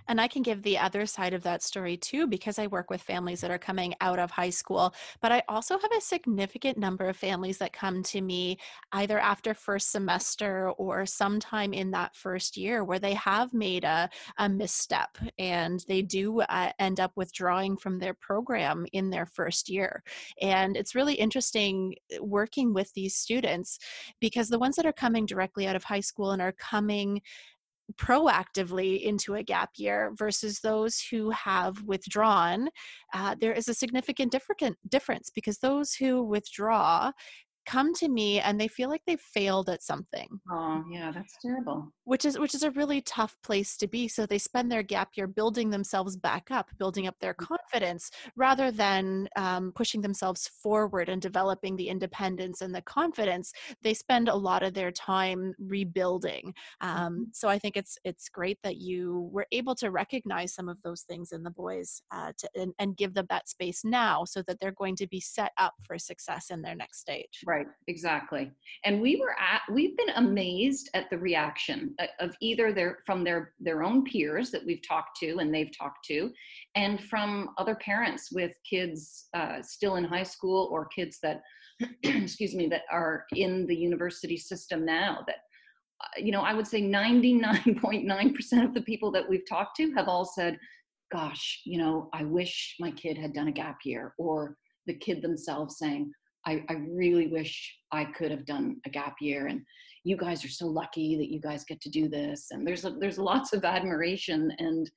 And 0.07 0.21
I 0.21 0.27
can 0.27 0.41
give 0.41 0.61
the 0.61 0.77
other 0.77 1.05
side 1.05 1.33
of 1.33 1.43
that 1.43 1.63
story 1.63 1.97
too, 1.97 2.27
because 2.27 2.59
I 2.59 2.67
work 2.67 2.89
with 2.89 3.01
families 3.01 3.41
that 3.41 3.51
are 3.51 3.57
coming 3.57 3.93
out 4.01 4.19
of 4.19 4.31
high 4.31 4.49
school. 4.49 4.93
But 5.21 5.31
I 5.31 5.43
also 5.47 5.77
have 5.77 5.91
a 5.97 6.01
significant 6.01 6.77
number 6.77 7.07
of 7.07 7.17
families 7.17 7.57
that 7.57 7.73
come 7.73 8.03
to 8.03 8.21
me 8.21 8.57
either 8.91 9.19
after 9.19 9.53
first 9.53 9.91
semester 9.91 10.71
or 10.71 11.05
sometime 11.05 11.73
in 11.73 11.91
that 11.91 12.15
first 12.15 12.57
year 12.57 12.83
where 12.83 12.99
they 12.99 13.13
have 13.13 13.53
made 13.53 13.83
a, 13.83 14.09
a 14.37 14.47
misstep 14.47 15.17
and 15.39 15.83
they 15.87 16.01
do 16.01 16.41
uh, 16.41 16.71
end 16.79 16.99
up 16.99 17.11
withdrawing 17.15 17.77
from 17.77 17.99
their 17.99 18.13
program 18.13 18.85
in 18.93 19.09
their 19.09 19.25
first 19.25 19.69
year. 19.69 20.03
And 20.41 20.77
it's 20.77 20.95
really 20.95 21.15
interesting 21.15 21.95
uh, 22.13 22.23
working 22.23 22.73
with 22.73 22.93
these 22.93 23.15
students 23.15 23.79
because 24.19 24.49
the 24.49 24.59
ones 24.59 24.75
that 24.75 24.85
are 24.85 24.93
coming 24.93 25.25
directly 25.25 25.67
out 25.67 25.75
of 25.75 25.83
high 25.83 25.99
school 25.99 26.31
and 26.31 26.41
are 26.41 26.53
coming 26.53 27.21
proactively 27.95 29.01
into 29.01 29.35
a 29.35 29.43
gap 29.43 29.69
year 29.77 30.11
versus 30.15 30.59
those 30.59 30.99
who 30.99 31.29
have 31.29 31.81
withdrawn, 31.83 32.69
uh, 33.13 33.35
there 33.39 33.53
is 33.53 33.67
a 33.67 33.73
significant 33.73 34.31
difference 34.89 35.31
because 35.33 35.59
those 35.59 35.93
who 35.93 36.23
withdraw 36.23 37.11
come 37.65 37.93
to 37.95 38.07
me 38.09 38.39
and 38.39 38.59
they 38.59 38.67
feel 38.67 38.89
like 38.89 39.01
they've 39.05 39.19
failed 39.19 39.69
at 39.69 39.83
something. 39.83 40.39
Oh, 40.49 40.83
yeah, 40.91 41.11
that's 41.11 41.37
terrible. 41.41 41.91
Which 42.07 42.23
is 42.23 42.37
which 42.37 42.53
is 42.53 42.61
a 42.61 42.69
really 42.69 43.01
tough 43.01 43.35
place 43.41 43.75
to 43.77 43.87
be. 43.87 44.07
So 44.07 44.27
they 44.27 44.37
spend 44.37 44.71
their 44.71 44.83
gap 44.83 45.09
year 45.17 45.25
building 45.25 45.71
themselves 45.71 46.15
back 46.15 46.51
up, 46.51 46.69
building 46.77 47.07
up 47.07 47.15
their 47.19 47.33
Mm. 47.41 47.47
confidence, 47.47 48.11
rather 48.35 48.69
than 48.69 49.27
um, 49.35 49.71
pushing 49.73 50.01
themselves 50.01 50.47
forward 50.47 51.09
and 51.09 51.19
developing 51.19 51.75
the 51.75 51.89
independence 51.89 52.61
and 52.61 52.75
the 52.75 52.83
confidence. 52.83 53.53
They 53.81 53.95
spend 53.95 54.29
a 54.29 54.35
lot 54.35 54.61
of 54.61 54.75
their 54.75 54.91
time 54.91 55.55
rebuilding. 55.57 56.53
Um, 56.79 57.31
so 57.33 57.47
I 57.49 57.57
think 57.57 57.75
it's 57.75 57.97
it's 58.03 58.29
great 58.29 58.59
that 58.61 58.77
you 58.77 59.27
were 59.33 59.47
able 59.51 59.73
to 59.75 59.89
recognize 59.89 60.53
some 60.53 60.69
of 60.69 60.79
those 60.83 61.01
things 61.01 61.31
in 61.31 61.41
the 61.41 61.49
boys 61.49 62.03
uh, 62.11 62.33
to, 62.37 62.49
and, 62.55 62.73
and 62.77 62.95
give 62.95 63.15
them 63.15 63.25
that 63.29 63.49
space 63.49 63.83
now, 63.83 64.25
so 64.25 64.43
that 64.43 64.59
they're 64.59 64.71
going 64.71 64.95
to 64.97 65.07
be 65.07 65.19
set 65.19 65.53
up 65.57 65.73
for 65.87 65.97
success 65.97 66.51
in 66.51 66.61
their 66.61 66.75
next 66.75 66.99
stage. 66.99 67.47
Right, 67.47 67.54
exactly. 67.87 68.51
And 68.83 69.01
we 69.01 69.17
were 69.17 69.35
at, 69.39 69.61
we've 69.71 69.97
been 69.97 70.09
amazed 70.15 70.89
at 70.93 71.09
the 71.09 71.17
reaction 71.17 71.95
uh, 71.99 72.07
of 72.19 72.35
either 72.41 72.71
their, 72.71 72.99
from 73.05 73.23
their, 73.23 73.53
their 73.59 73.83
own 73.83 74.03
peers 74.03 74.51
that 74.51 74.65
we've 74.65 74.85
talked 74.87 75.17
to 75.19 75.37
and 75.39 75.53
they've 75.53 75.75
talked 75.77 76.05
to, 76.05 76.31
and 76.75 77.01
from 77.03 77.49
other 77.57 77.75
parents 77.75 78.31
with 78.31 78.53
kids 78.69 79.27
uh, 79.33 79.61
still 79.61 79.95
in 79.95 80.03
high 80.03 80.23
school 80.23 80.69
or 80.71 80.85
kids 80.85 81.19
that, 81.21 81.41
excuse 82.03 82.55
me, 82.55 82.67
that 82.67 82.83
are 82.91 83.25
in 83.33 83.65
the 83.67 83.75
university 83.75 84.37
system 84.37 84.85
now 84.85 85.23
that 85.27 85.37
uh, 86.01 86.07
you 86.17 86.31
know, 86.31 86.41
I 86.41 86.53
would 86.53 86.67
say 86.67 86.81
99.9% 86.81 88.65
of 88.65 88.73
the 88.73 88.81
people 88.81 89.11
that 89.11 89.27
we've 89.27 89.47
talked 89.47 89.77
to 89.77 89.93
have 89.93 90.09
all 90.09 90.25
said, 90.25 90.59
gosh, 91.11 91.61
you 91.65 91.77
know, 91.77 92.09
I 92.13 92.23
wish 92.23 92.75
my 92.79 92.91
kid 92.91 93.17
had 93.17 93.33
done 93.33 93.47
a 93.47 93.51
gap 93.51 93.79
year, 93.85 94.13
or 94.17 94.57
the 94.87 94.93
kid 94.93 95.21
themselves 95.21 95.77
saying, 95.77 96.11
I, 96.45 96.63
I 96.69 96.73
really 96.87 97.27
wish 97.27 97.75
I 97.91 98.05
could 98.05 98.31
have 98.31 98.45
done 98.45 98.77
a 98.85 98.89
gap 98.89 99.15
year. 99.19 99.47
And 99.47 99.61
you 100.03 100.17
guys 100.17 100.45
are 100.45 100.49
so 100.49 100.67
lucky 100.67 101.17
that 101.17 101.31
you 101.31 101.39
guys 101.39 101.63
get 101.63 101.81
to 101.81 101.89
do 101.89 102.07
this. 102.07 102.47
And 102.51 102.67
there's 102.67 102.85
a, 102.85 102.91
there's 102.91 103.17
lots 103.17 103.53
of 103.53 103.65
admiration. 103.65 104.51
And 104.59 104.91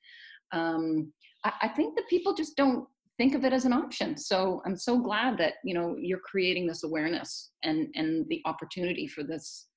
um, 0.51 1.11
I, 1.43 1.53
I 1.63 1.67
think 1.69 1.95
that 1.95 2.07
people 2.09 2.33
just 2.33 2.55
don't 2.55 2.87
think 3.17 3.35
of 3.35 3.43
it 3.43 3.53
as 3.53 3.65
an 3.65 3.73
option. 3.73 4.15
So 4.15 4.61
I'm 4.65 4.77
so 4.77 4.99
glad 4.99 5.37
that, 5.39 5.55
you 5.63 5.73
know, 5.73 5.95
you're 5.99 6.19
creating 6.19 6.67
this 6.67 6.83
awareness 6.83 7.51
and, 7.63 7.87
and 7.95 8.25
the 8.29 8.41
opportunity 8.45 9.07
for 9.07 9.23
this 9.23 9.67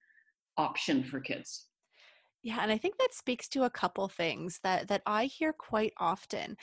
option 0.58 1.02
for 1.02 1.20
kids. 1.20 1.66
Yeah, 2.44 2.58
and 2.60 2.72
I 2.72 2.76
think 2.76 2.98
that 2.98 3.14
speaks 3.14 3.48
to 3.50 3.62
a 3.62 3.70
couple 3.70 4.08
things 4.08 4.58
that 4.64 4.88
that 4.88 5.02
I 5.06 5.26
hear 5.26 5.52
quite 5.52 5.92
often. 5.98 6.56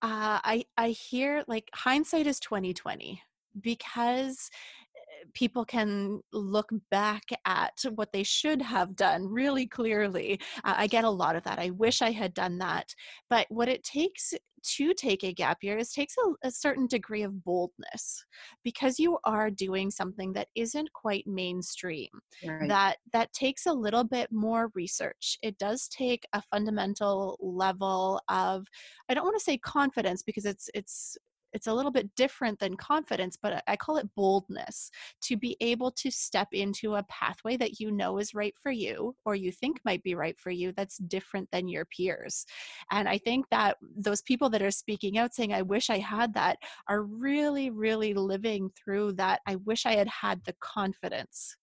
Uh, 0.00 0.38
I 0.44 0.64
I 0.78 0.90
hear 0.90 1.42
like 1.48 1.68
hindsight 1.74 2.28
is 2.28 2.38
twenty 2.38 2.72
twenty 2.72 3.20
because 3.60 4.50
eh, 4.96 5.24
people 5.34 5.64
can 5.64 6.20
look 6.32 6.70
back 6.90 7.24
at 7.46 7.72
what 7.94 8.12
they 8.12 8.22
should 8.22 8.62
have 8.62 8.96
done 8.96 9.26
really 9.26 9.66
clearly. 9.66 10.40
Uh, 10.64 10.74
I 10.76 10.86
get 10.86 11.04
a 11.04 11.10
lot 11.10 11.36
of 11.36 11.42
that. 11.44 11.58
I 11.58 11.70
wish 11.70 12.02
I 12.02 12.10
had 12.10 12.34
done 12.34 12.58
that. 12.58 12.94
But 13.28 13.46
what 13.48 13.68
it 13.68 13.82
takes 13.84 14.34
to 14.64 14.94
take 14.94 15.22
a 15.22 15.32
gap 15.32 15.58
year 15.62 15.76
is 15.76 15.92
takes 15.92 16.14
a, 16.16 16.48
a, 16.48 16.50
certain 16.50 16.86
degree 16.86 17.22
of 17.22 17.44
boldness 17.44 18.24
because 18.62 18.98
you 18.98 19.18
are 19.24 19.50
doing 19.50 19.90
something 19.90 20.32
that 20.32 20.48
isn't 20.54 20.90
quite 20.92 21.26
mainstream 21.26 22.08
right. 22.46 22.68
that 22.68 22.96
that 23.12 23.32
takes 23.32 23.66
a 23.66 23.72
little 23.72 24.04
bit 24.04 24.28
more 24.32 24.70
research 24.74 25.38
it 25.42 25.58
does 25.58 25.88
take 25.88 26.24
a 26.32 26.42
fundamental 26.50 27.38
level 27.40 28.20
of 28.28 28.66
i 29.08 29.14
don't 29.14 29.24
want 29.24 29.36
to 29.36 29.44
say 29.44 29.58
confidence 29.58 30.22
because 30.22 30.46
it's 30.46 30.70
it's 30.74 31.16
it's 31.54 31.68
a 31.68 31.72
little 31.72 31.90
bit 31.90 32.14
different 32.16 32.58
than 32.58 32.76
confidence, 32.76 33.38
but 33.40 33.52
uh, 33.54 33.60
I 33.66 33.76
call 33.76 33.96
it 33.96 34.14
boldness 34.14 34.90
to 35.22 35.36
be 35.36 35.56
able 35.60 35.90
to 35.92 36.10
step 36.10 36.48
into 36.52 36.96
a 36.96 37.04
pathway 37.04 37.56
that 37.56 37.80
you 37.80 37.90
know 37.90 38.18
is 38.18 38.34
right 38.34 38.54
for 38.62 38.72
you 38.72 39.14
or 39.24 39.36
you 39.36 39.52
think 39.52 39.80
might 39.84 40.02
be 40.02 40.14
right 40.14 40.38
for 40.38 40.50
you 40.50 40.72
that's 40.72 40.98
different 40.98 41.48
than 41.52 41.68
your 41.68 41.84
peers. 41.84 42.44
And 42.90 43.08
I 43.08 43.18
think 43.18 43.46
that 43.50 43.76
those 43.96 44.22
people 44.22 44.50
that 44.50 44.62
are 44.62 44.70
speaking 44.70 45.16
out 45.16 45.34
saying, 45.34 45.54
I 45.54 45.62
wish 45.62 45.88
I 45.88 45.98
had 45.98 46.34
that, 46.34 46.58
are 46.88 47.02
really, 47.02 47.70
really 47.70 48.14
living 48.14 48.70
through 48.76 49.12
that. 49.14 49.40
I 49.46 49.56
wish 49.56 49.86
I 49.86 49.94
had 49.94 50.08
had 50.08 50.44
the 50.44 50.54
confidence 50.60 51.56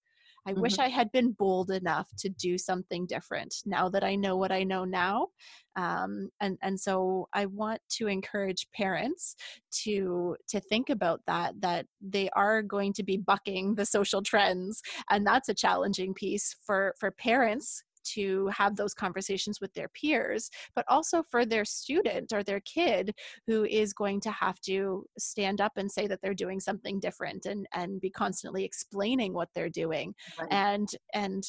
I 0.45 0.51
mm-hmm. 0.51 0.61
wish 0.61 0.79
I 0.79 0.89
had 0.89 1.11
been 1.11 1.31
bold 1.31 1.71
enough 1.71 2.09
to 2.19 2.29
do 2.29 2.57
something 2.57 3.05
different 3.05 3.55
now 3.65 3.89
that 3.89 4.03
I 4.03 4.15
know 4.15 4.37
what 4.37 4.51
I 4.51 4.63
know 4.63 4.85
now. 4.85 5.27
Um, 5.75 6.29
and, 6.41 6.57
and 6.61 6.79
so 6.79 7.27
I 7.33 7.45
want 7.45 7.79
to 7.97 8.07
encourage 8.07 8.67
parents 8.75 9.35
to, 9.83 10.35
to 10.49 10.59
think 10.59 10.89
about 10.89 11.21
that, 11.27 11.53
that 11.61 11.85
they 12.01 12.29
are 12.31 12.61
going 12.61 12.93
to 12.93 13.03
be 13.03 13.17
bucking 13.17 13.75
the 13.75 13.85
social 13.85 14.21
trends. 14.21 14.81
And 15.09 15.25
that's 15.25 15.49
a 15.49 15.53
challenging 15.53 16.13
piece 16.13 16.55
for, 16.65 16.95
for 16.99 17.11
parents 17.11 17.83
to 18.03 18.47
have 18.47 18.75
those 18.75 18.93
conversations 18.93 19.59
with 19.61 19.73
their 19.73 19.89
peers, 19.89 20.49
but 20.75 20.85
also 20.87 21.23
for 21.23 21.45
their 21.45 21.65
student 21.65 22.31
or 22.33 22.43
their 22.43 22.61
kid 22.61 23.13
who 23.47 23.65
is 23.65 23.93
going 23.93 24.19
to 24.21 24.31
have 24.31 24.59
to 24.61 25.05
stand 25.17 25.61
up 25.61 25.73
and 25.77 25.91
say 25.91 26.07
that 26.07 26.19
they're 26.21 26.33
doing 26.33 26.59
something 26.59 26.99
different 26.99 27.45
and 27.45 27.67
and 27.73 28.01
be 28.01 28.09
constantly 28.09 28.63
explaining 28.63 29.33
what 29.33 29.49
they're 29.53 29.69
doing. 29.69 30.13
Right. 30.39 30.47
And 30.51 30.89
and 31.13 31.45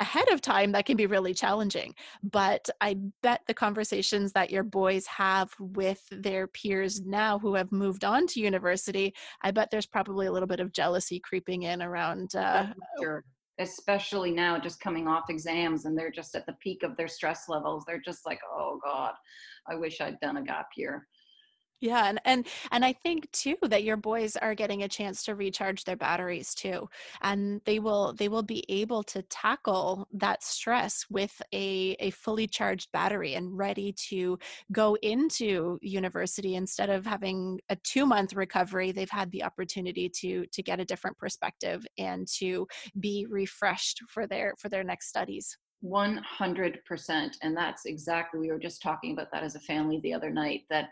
ahead 0.00 0.28
of 0.32 0.40
time 0.40 0.72
that 0.72 0.84
can 0.84 0.96
be 0.96 1.06
really 1.06 1.32
challenging 1.32 1.94
but 2.24 2.68
i 2.80 2.96
bet 3.22 3.40
the 3.46 3.54
conversations 3.54 4.32
that 4.32 4.50
your 4.50 4.64
boys 4.64 5.06
have 5.06 5.54
with 5.60 6.02
their 6.10 6.48
peers 6.48 7.02
now 7.02 7.38
who 7.38 7.54
have 7.54 7.70
moved 7.70 8.02
on 8.04 8.26
to 8.26 8.40
university 8.40 9.14
i 9.42 9.50
bet 9.52 9.70
there's 9.70 9.86
probably 9.86 10.26
a 10.26 10.32
little 10.32 10.48
bit 10.48 10.58
of 10.58 10.72
jealousy 10.72 11.20
creeping 11.20 11.62
in 11.62 11.80
around 11.80 12.34
uh, 12.34 12.66
sure 13.00 13.22
especially 13.58 14.30
now 14.30 14.58
just 14.58 14.80
coming 14.80 15.06
off 15.06 15.28
exams 15.28 15.84
and 15.84 15.96
they're 15.96 16.10
just 16.10 16.34
at 16.34 16.46
the 16.46 16.54
peak 16.54 16.82
of 16.82 16.96
their 16.96 17.08
stress 17.08 17.48
levels 17.48 17.84
they're 17.86 18.00
just 18.00 18.24
like 18.24 18.40
oh 18.50 18.78
god 18.82 19.12
i 19.68 19.74
wish 19.74 20.00
i'd 20.00 20.18
done 20.20 20.38
a 20.38 20.42
gap 20.42 20.68
year 20.76 21.06
Yeah, 21.82 22.04
and 22.06 22.20
and 22.24 22.46
and 22.70 22.84
I 22.84 22.92
think 22.92 23.28
too 23.32 23.56
that 23.62 23.82
your 23.82 23.96
boys 23.96 24.36
are 24.36 24.54
getting 24.54 24.84
a 24.84 24.88
chance 24.88 25.24
to 25.24 25.34
recharge 25.34 25.82
their 25.82 25.96
batteries 25.96 26.54
too. 26.54 26.88
And 27.22 27.60
they 27.64 27.80
will 27.80 28.12
they 28.12 28.28
will 28.28 28.44
be 28.44 28.62
able 28.68 29.02
to 29.04 29.20
tackle 29.22 30.06
that 30.12 30.44
stress 30.44 31.04
with 31.10 31.42
a 31.52 31.96
a 31.98 32.10
fully 32.10 32.46
charged 32.46 32.92
battery 32.92 33.34
and 33.34 33.58
ready 33.58 33.92
to 34.10 34.38
go 34.70 34.96
into 35.02 35.76
university 35.82 36.54
instead 36.54 36.88
of 36.88 37.04
having 37.04 37.60
a 37.68 37.74
2-month 37.76 38.34
recovery, 38.34 38.92
they've 38.92 39.10
had 39.10 39.32
the 39.32 39.42
opportunity 39.42 40.08
to 40.20 40.46
to 40.52 40.62
get 40.62 40.78
a 40.78 40.84
different 40.84 41.18
perspective 41.18 41.84
and 41.98 42.28
to 42.28 42.64
be 43.00 43.26
refreshed 43.28 44.02
for 44.08 44.24
their 44.28 44.54
for 44.56 44.68
their 44.68 44.84
next 44.84 45.08
studies. 45.08 45.58
100% 45.82 47.36
and 47.42 47.56
that's 47.56 47.86
exactly 47.86 48.38
we 48.38 48.50
were 48.52 48.58
just 48.58 48.80
talking 48.80 49.12
about 49.12 49.26
that 49.32 49.42
as 49.42 49.56
a 49.56 49.60
family 49.60 49.98
the 50.04 50.14
other 50.14 50.30
night 50.30 50.60
that 50.70 50.90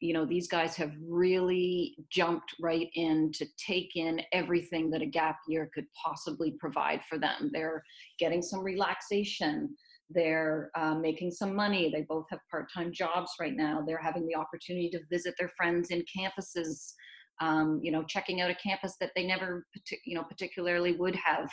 you 0.00 0.12
know 0.14 0.24
these 0.24 0.48
guys 0.48 0.76
have 0.76 0.92
really 1.06 1.96
jumped 2.10 2.54
right 2.60 2.88
in 2.94 3.30
to 3.32 3.46
take 3.64 3.96
in 3.96 4.20
everything 4.32 4.90
that 4.90 5.02
a 5.02 5.06
gap 5.06 5.38
year 5.48 5.70
could 5.74 5.86
possibly 6.02 6.52
provide 6.58 7.02
for 7.08 7.18
them. 7.18 7.50
They're 7.52 7.82
getting 8.18 8.42
some 8.42 8.62
relaxation 8.62 9.76
they're 10.12 10.70
uh, 10.74 10.94
making 10.94 11.30
some 11.30 11.54
money 11.54 11.90
they 11.90 12.02
both 12.02 12.26
have 12.30 12.40
part-time 12.50 12.92
jobs 12.92 13.30
right 13.40 13.56
now 13.56 13.82
they're 13.86 14.02
having 14.02 14.26
the 14.26 14.34
opportunity 14.34 14.90
to 14.90 14.98
visit 15.10 15.34
their 15.38 15.50
friends 15.56 15.90
in 15.90 16.02
campuses 16.02 16.92
um, 17.40 17.80
you 17.82 17.92
know 17.92 18.02
checking 18.04 18.40
out 18.40 18.50
a 18.50 18.54
campus 18.56 18.96
that 19.00 19.10
they 19.14 19.26
never 19.26 19.66
you 20.04 20.14
know 20.14 20.24
particularly 20.24 20.92
would 20.92 21.14
have 21.14 21.48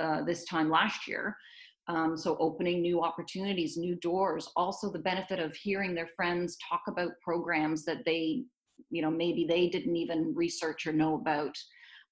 uh, 0.00 0.24
this 0.24 0.44
time 0.44 0.70
last 0.70 1.06
year 1.06 1.36
um, 1.92 2.16
so 2.16 2.38
opening 2.40 2.80
new 2.80 3.02
opportunities, 3.02 3.76
new 3.76 3.96
doors. 3.96 4.48
Also, 4.56 4.90
the 4.90 4.98
benefit 4.98 5.38
of 5.38 5.54
hearing 5.54 5.94
their 5.94 6.08
friends 6.16 6.56
talk 6.66 6.80
about 6.88 7.20
programs 7.22 7.84
that 7.84 8.02
they, 8.06 8.44
you 8.88 9.02
know, 9.02 9.10
maybe 9.10 9.44
they 9.46 9.68
didn't 9.68 9.96
even 9.96 10.32
research 10.34 10.86
or 10.86 10.92
know 10.92 11.16
about. 11.16 11.54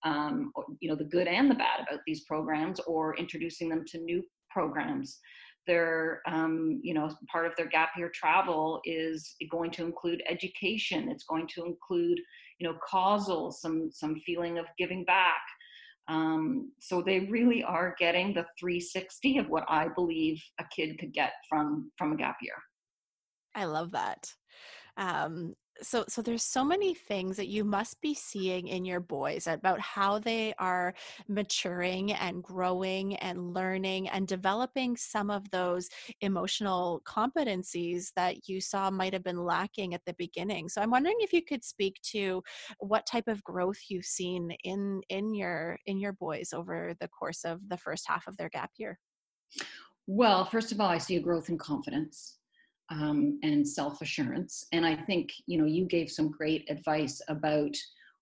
Um, 0.02 0.52
you 0.80 0.88
know, 0.88 0.96
the 0.96 1.04
good 1.04 1.26
and 1.26 1.50
the 1.50 1.54
bad 1.54 1.80
about 1.80 2.00
these 2.06 2.24
programs, 2.24 2.80
or 2.80 3.16
introducing 3.16 3.68
them 3.68 3.84
to 3.88 3.98
new 3.98 4.22
programs. 4.50 5.18
Their, 5.66 6.22
um, 6.26 6.80
you 6.82 6.94
know, 6.94 7.10
part 7.30 7.46
of 7.46 7.52
their 7.56 7.68
gap 7.68 7.90
year 7.96 8.10
travel 8.14 8.80
is 8.84 9.34
going 9.50 9.70
to 9.72 9.84
include 9.84 10.22
education. 10.28 11.10
It's 11.10 11.24
going 11.24 11.46
to 11.54 11.64
include, 11.64 12.18
you 12.58 12.68
know, 12.68 12.76
causal, 12.86 13.50
some 13.50 13.90
some 13.92 14.16
feeling 14.26 14.58
of 14.58 14.66
giving 14.78 15.04
back. 15.04 15.42
Um, 16.10 16.72
so 16.80 17.00
they 17.00 17.20
really 17.20 17.62
are 17.62 17.94
getting 17.98 18.34
the 18.34 18.44
360 18.58 19.38
of 19.38 19.48
what 19.48 19.64
I 19.68 19.86
believe 19.94 20.42
a 20.58 20.64
kid 20.74 20.98
could 20.98 21.12
get 21.12 21.32
from 21.48 21.92
from 21.96 22.12
a 22.12 22.16
gap 22.16 22.36
year. 22.42 22.56
I 23.54 23.64
love 23.64 23.92
that. 23.92 24.26
Um, 24.96 25.54
so 25.82 26.04
so 26.08 26.22
there's 26.22 26.42
so 26.42 26.64
many 26.64 26.94
things 26.94 27.36
that 27.36 27.48
you 27.48 27.64
must 27.64 28.00
be 28.00 28.14
seeing 28.14 28.68
in 28.68 28.84
your 28.84 29.00
boys 29.00 29.46
about 29.46 29.80
how 29.80 30.18
they 30.18 30.54
are 30.58 30.94
maturing 31.28 32.12
and 32.12 32.42
growing 32.42 33.16
and 33.16 33.54
learning 33.54 34.08
and 34.08 34.26
developing 34.26 34.96
some 34.96 35.30
of 35.30 35.50
those 35.50 35.88
emotional 36.20 37.02
competencies 37.06 38.12
that 38.16 38.48
you 38.48 38.60
saw 38.60 38.90
might 38.90 39.12
have 39.12 39.24
been 39.24 39.44
lacking 39.44 39.94
at 39.94 40.04
the 40.06 40.14
beginning. 40.14 40.68
So 40.68 40.80
i'm 40.80 40.90
wondering 40.90 41.16
if 41.20 41.32
you 41.32 41.42
could 41.42 41.64
speak 41.64 42.00
to 42.12 42.42
what 42.78 43.06
type 43.06 43.28
of 43.28 43.42
growth 43.44 43.78
you've 43.88 44.04
seen 44.04 44.52
in 44.64 45.00
in 45.08 45.34
your 45.34 45.78
in 45.86 45.98
your 45.98 46.12
boys 46.12 46.52
over 46.52 46.94
the 47.00 47.08
course 47.08 47.44
of 47.44 47.60
the 47.68 47.78
first 47.78 48.04
half 48.06 48.26
of 48.26 48.36
their 48.36 48.48
gap 48.48 48.70
year. 48.76 48.98
Well 50.06 50.44
first 50.44 50.72
of 50.72 50.80
all 50.80 50.88
i 50.88 50.98
see 50.98 51.16
a 51.16 51.20
growth 51.20 51.48
in 51.48 51.58
confidence 51.58 52.39
um, 52.90 53.38
and 53.42 53.66
self 53.66 54.02
assurance. 54.02 54.66
And 54.72 54.84
I 54.84 54.96
think 54.96 55.30
you 55.46 55.58
know 55.58 55.66
you 55.66 55.86
gave 55.86 56.10
some 56.10 56.30
great 56.30 56.68
advice 56.70 57.20
about 57.28 57.74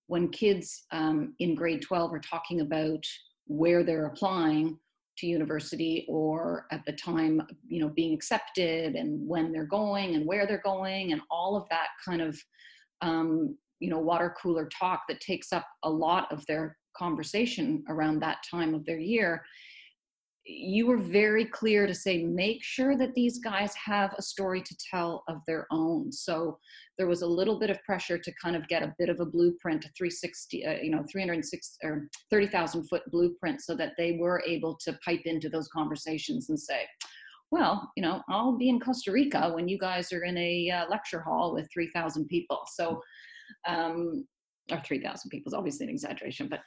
when 0.06 0.28
kids 0.30 0.86
um, 0.90 1.34
in 1.38 1.54
grade 1.54 1.82
12 1.82 2.12
are 2.12 2.20
talking 2.20 2.60
about 2.60 3.04
where 3.46 3.82
they're 3.82 4.06
applying 4.06 4.78
to 5.18 5.26
university 5.26 6.06
or 6.08 6.66
at 6.70 6.84
the 6.86 6.92
time 6.92 7.42
you 7.66 7.80
know 7.80 7.88
being 7.88 8.14
accepted 8.14 8.94
and 8.94 9.26
when 9.26 9.52
they're 9.52 9.64
going 9.64 10.14
and 10.14 10.26
where 10.26 10.46
they're 10.46 10.62
going 10.64 11.12
and 11.12 11.20
all 11.30 11.56
of 11.56 11.68
that 11.70 11.88
kind 12.04 12.22
of 12.22 12.38
um, 13.00 13.56
you 13.80 13.90
know 13.90 13.98
water 13.98 14.34
cooler 14.40 14.68
talk 14.78 15.02
that 15.08 15.20
takes 15.20 15.52
up 15.52 15.66
a 15.84 15.90
lot 15.90 16.30
of 16.32 16.44
their 16.46 16.76
conversation 16.96 17.84
around 17.88 18.20
that 18.20 18.38
time 18.48 18.74
of 18.74 18.84
their 18.84 18.98
year 18.98 19.42
you 20.48 20.86
were 20.86 20.96
very 20.96 21.44
clear 21.44 21.86
to 21.86 21.94
say 21.94 22.22
make 22.22 22.64
sure 22.64 22.96
that 22.96 23.14
these 23.14 23.38
guys 23.38 23.74
have 23.74 24.14
a 24.16 24.22
story 24.22 24.62
to 24.62 24.76
tell 24.90 25.22
of 25.28 25.38
their 25.46 25.66
own. 25.70 26.10
So 26.10 26.58
there 26.96 27.06
was 27.06 27.20
a 27.20 27.26
little 27.26 27.58
bit 27.58 27.68
of 27.68 27.82
pressure 27.84 28.16
to 28.16 28.32
kind 28.42 28.56
of 28.56 28.66
get 28.66 28.82
a 28.82 28.94
bit 28.98 29.10
of 29.10 29.20
a 29.20 29.26
blueprint 29.26 29.84
a 29.84 29.88
360 29.96 30.66
uh, 30.66 30.72
you 30.82 30.90
know 30.90 31.04
306 31.10 31.76
or 31.84 32.08
30,000 32.30 32.88
foot 32.88 33.02
blueprint 33.10 33.60
so 33.60 33.76
that 33.76 33.92
they 33.98 34.12
were 34.12 34.42
able 34.46 34.76
to 34.80 34.98
pipe 35.04 35.22
into 35.24 35.48
those 35.48 35.68
conversations 35.68 36.48
and 36.48 36.58
say 36.58 36.84
well 37.50 37.90
you 37.96 38.02
know 38.02 38.20
i'll 38.28 38.56
be 38.56 38.68
in 38.68 38.80
costa 38.80 39.12
rica 39.12 39.52
when 39.54 39.68
you 39.68 39.78
guys 39.78 40.12
are 40.12 40.24
in 40.24 40.36
a 40.38 40.70
uh, 40.70 40.88
lecture 40.88 41.20
hall 41.20 41.54
with 41.54 41.68
3000 41.72 42.26
people. 42.26 42.60
So 42.66 43.00
um, 43.66 44.26
or 44.70 44.80
3000 44.84 45.30
people 45.30 45.50
is 45.50 45.54
obviously 45.54 45.86
an 45.86 45.90
exaggeration 45.90 46.48
but 46.48 46.60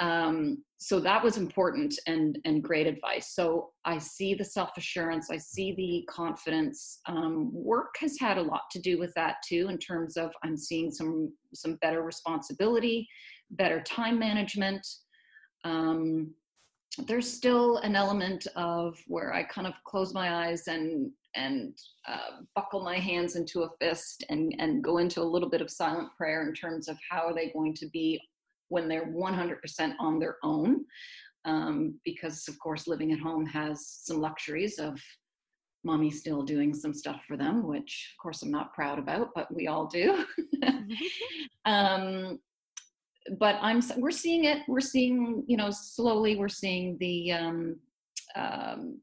um, 0.00 0.62
so 0.78 1.00
that 1.00 1.24
was 1.24 1.38
important 1.38 1.98
and 2.06 2.38
and 2.44 2.62
great 2.62 2.86
advice. 2.86 3.34
So 3.34 3.70
i 3.84 3.96
see 3.98 4.34
the 4.34 4.44
self-assurance 4.44 5.30
i 5.30 5.38
see 5.38 5.74
the 5.74 6.12
confidence. 6.12 7.00
Um, 7.06 7.50
work 7.52 7.94
has 8.00 8.18
had 8.18 8.36
a 8.38 8.42
lot 8.42 8.62
to 8.72 8.80
do 8.80 8.98
with 8.98 9.12
that 9.14 9.36
too 9.46 9.68
in 9.70 9.78
terms 9.78 10.16
of 10.16 10.32
i'm 10.44 10.56
seeing 10.56 10.90
some 10.90 11.32
some 11.54 11.76
better 11.76 12.02
responsibility 12.02 13.08
better 13.50 13.80
time 13.80 14.18
management. 14.18 14.86
Um, 15.64 16.34
there's 17.06 17.30
still 17.30 17.78
an 17.78 17.94
element 17.94 18.46
of 18.56 18.98
where 19.06 19.32
i 19.32 19.42
kind 19.44 19.66
of 19.66 19.74
close 19.84 20.14
my 20.14 20.46
eyes 20.46 20.66
and 20.66 21.10
and 21.34 21.78
uh, 22.08 22.40
buckle 22.54 22.82
my 22.82 22.98
hands 22.98 23.36
into 23.36 23.62
a 23.62 23.70
fist 23.80 24.24
and 24.30 24.54
and 24.58 24.82
go 24.82 24.98
into 24.98 25.20
a 25.20 25.30
little 25.34 25.50
bit 25.50 25.60
of 25.60 25.70
silent 25.70 26.08
prayer 26.16 26.46
in 26.46 26.54
terms 26.54 26.88
of 26.88 26.96
how 27.10 27.26
are 27.26 27.34
they 27.34 27.50
going 27.50 27.74
to 27.74 27.86
be 27.92 28.20
when 28.68 28.88
they're 28.88 29.06
100% 29.06 29.92
on 29.98 30.18
their 30.18 30.36
own. 30.42 30.84
Um, 31.44 32.00
because, 32.04 32.48
of 32.48 32.58
course, 32.58 32.88
living 32.88 33.12
at 33.12 33.20
home 33.20 33.46
has 33.46 33.86
some 34.02 34.20
luxuries 34.20 34.78
of 34.78 35.00
mommy 35.84 36.10
still 36.10 36.42
doing 36.42 36.74
some 36.74 36.92
stuff 36.92 37.24
for 37.26 37.36
them, 37.36 37.66
which, 37.66 38.12
of 38.12 38.22
course, 38.22 38.42
I'm 38.42 38.50
not 38.50 38.74
proud 38.74 38.98
about, 38.98 39.28
but 39.34 39.52
we 39.54 39.68
all 39.68 39.86
do. 39.86 40.24
um, 41.64 42.40
but 43.38 43.56
I'm 43.60 43.80
we're 43.96 44.10
seeing 44.10 44.44
it. 44.44 44.62
We're 44.68 44.80
seeing, 44.80 45.44
you 45.46 45.56
know, 45.56 45.70
slowly 45.70 46.36
we're 46.36 46.48
seeing 46.48 46.96
the 46.98 47.32
um, 47.32 47.76
um, 48.36 49.00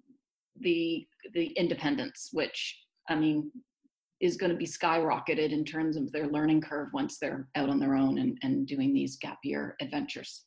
the 0.60 1.06
the 1.34 1.48
independence, 1.58 2.30
which 2.32 2.80
I 3.10 3.16
mean, 3.16 3.52
is 4.24 4.38
going 4.38 4.52
to 4.52 4.58
be 4.58 4.66
skyrocketed 4.66 5.52
in 5.52 5.66
terms 5.66 5.98
of 5.98 6.10
their 6.14 6.28
learning 6.28 6.62
curve 6.62 6.88
once 6.94 7.20
they're 7.20 7.50
out 7.56 7.70
on 7.70 7.78
their 7.78 7.94
own 7.94 8.20
and, 8.20 8.38
and 8.42 8.66
doing 8.66 8.94
these 8.94 9.18
gap 9.18 9.38
year 9.44 9.76
adventures. 9.82 10.46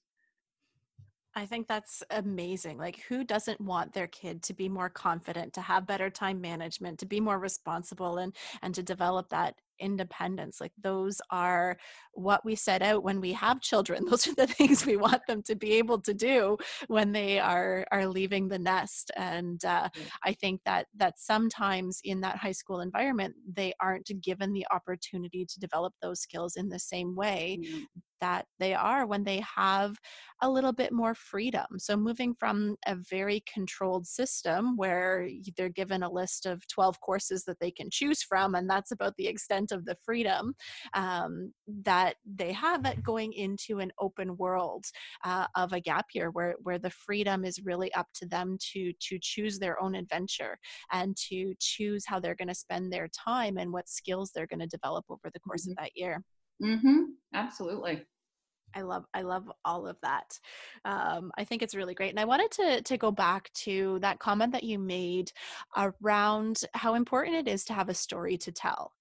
I 1.35 1.45
think 1.45 1.69
that's 1.69 2.03
amazing. 2.09 2.79
Like, 2.79 3.03
who 3.11 3.23
doesn't 3.23 3.61
want 3.61 3.93
their 3.93 4.07
kid 4.07 4.43
to 4.45 4.55
be 4.55 4.71
more 4.71 4.89
confident, 4.89 5.53
to 5.53 5.61
have 5.61 5.87
better 5.87 6.09
time 6.09 6.41
management, 6.41 6.99
to 7.01 7.07
be 7.07 7.21
more 7.21 7.39
responsible, 7.39 8.17
and 8.17 8.35
and 8.63 8.75
to 8.75 8.83
develop 8.83 9.29
that 9.29 9.57
independence 9.81 10.61
like 10.61 10.73
those 10.83 11.21
are 11.31 11.77
what 12.13 12.45
we 12.45 12.55
set 12.55 12.83
out 12.83 13.03
when 13.03 13.21
we 13.21 13.33
have 13.33 13.61
children. 13.61 14.05
Those 14.11 14.27
are 14.29 14.35
the 14.35 14.47
things 14.47 14.87
we 14.87 14.97
want 14.97 15.23
them 15.27 15.43
to 15.43 15.55
be 15.55 15.73
able 15.75 16.01
to 16.03 16.15
do 16.15 16.57
when 16.89 17.13
they 17.13 17.39
are 17.39 17.87
are 17.91 18.07
leaving 18.07 18.49
the 18.49 18.59
nest. 18.59 19.11
And 19.17 19.65
uh, 19.65 19.89
i 20.25 20.33
think 20.33 20.61
that 20.65 20.87
that 20.97 21.19
sometimes 21.19 22.01
in 22.05 22.21
that 22.21 22.37
high 22.37 22.53
school 22.53 22.81
environment 22.81 23.35
they 23.53 23.73
aren't 23.81 24.11
given 24.23 24.53
the 24.53 24.67
opportunity 24.71 25.45
to 25.47 25.61
develop 25.61 25.93
those 26.03 26.21
skills 26.21 26.57
in 26.57 26.69
the 26.69 26.79
same 26.79 27.15
way 27.15 27.59
mm-hmm. 27.61 27.83
that 28.21 28.47
they 28.59 28.75
are 28.75 29.07
when 29.07 29.25
they 29.25 29.43
have 29.57 29.97
a 30.43 30.51
little 30.51 30.73
bit 30.73 30.93
more 30.93 31.15
freedom. 31.15 31.67
So 31.79 31.97
moving 31.97 32.35
from 32.39 32.77
a 32.87 32.95
very 32.95 33.43
controlled 33.53 34.07
system 34.07 34.77
where 34.77 35.29
they're 35.57 35.69
given 35.69 36.03
a 36.03 36.13
list 36.13 36.47
of 36.47 36.67
12 36.69 37.01
courses 37.01 37.45
that 37.45 37.59
they 37.61 37.71
can 37.71 37.89
choose 37.91 38.23
from 38.23 38.55
and 38.55 38.69
that's 38.69 38.93
about 38.93 39.15
the 39.17 39.27
extent 39.27 39.66
of 39.73 39.85
the 39.85 39.97
freedom 40.05 40.55
um, 40.95 41.53
that 41.83 42.17
they 42.25 42.53
have 42.53 42.85
at 42.87 43.03
going 43.03 43.33
into 43.33 43.79
an 43.79 43.93
open 43.99 44.37
world 44.37 44.85
uh, 45.25 45.47
of 45.55 45.73
a 45.73 45.81
gap 45.81 46.07
year 46.15 46.31
where, 46.31 46.55
where 46.63 46.79
the 46.79 46.91
freedom 46.91 47.45
is 47.45 47.65
really 47.65 47.93
up 47.95 48.07
to 48.15 48.27
them 48.27 48.57
to, 48.73 48.93
to 49.01 49.19
choose 49.21 49.59
their 49.59 49.81
own 49.81 49.95
adventure 49.95 50.59
and 50.93 51.17
to 51.17 51.55
choose 51.61 52.05
how 52.07 52.19
they're 52.21 52.35
going 52.35 52.49
to 52.49 52.55
spend 52.55 52.93
their 52.93 53.09
time 53.09 53.57
and 53.59 53.73
what 53.73 53.89
skills 53.89 54.31
they're 54.35 54.47
going 54.47 54.61
to 54.61 54.67
develop 54.67 55.05
over 55.09 55.31
the 55.33 55.41
course 55.41 55.63
mm-hmm. 55.63 55.73
of 55.73 55.77
that 55.77 55.91
year. 55.95 56.23
Mm-hmm. 56.63 57.03
Absolutely. 57.35 58.05
I 58.75 58.83
love 58.83 59.05
I 59.15 59.23
love 59.23 59.51
all 59.65 59.87
of 59.87 59.97
that. 60.03 60.39
Um, 60.85 61.31
I 61.39 61.45
think 61.45 61.63
it's 61.63 61.75
really 61.75 61.95
great, 61.95 62.11
and 62.11 62.21
I 62.21 62.27
wanted 62.27 62.51
to 62.53 62.83
to 62.83 62.99
go 62.99 63.11
back 63.11 63.51
to 63.65 63.99
that 64.01 64.19
comment 64.19 64.53
that 64.53 64.65
you 64.65 64.79
made 64.79 65.33
around 65.77 66.59
how 66.75 66.95
important 66.95 67.37
it 67.37 67.49
is 67.49 67.65
to 67.67 67.75
have 67.75 67.89
a 67.89 67.95
story 67.95 68.37
to 68.39 68.53
tell. 68.53 68.93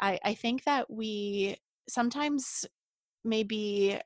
I, 0.00 0.18
I 0.24 0.34
think 0.34 0.64
that 0.64 0.90
we 0.90 1.56
sometimes 1.88 2.64
maybe 3.24 4.00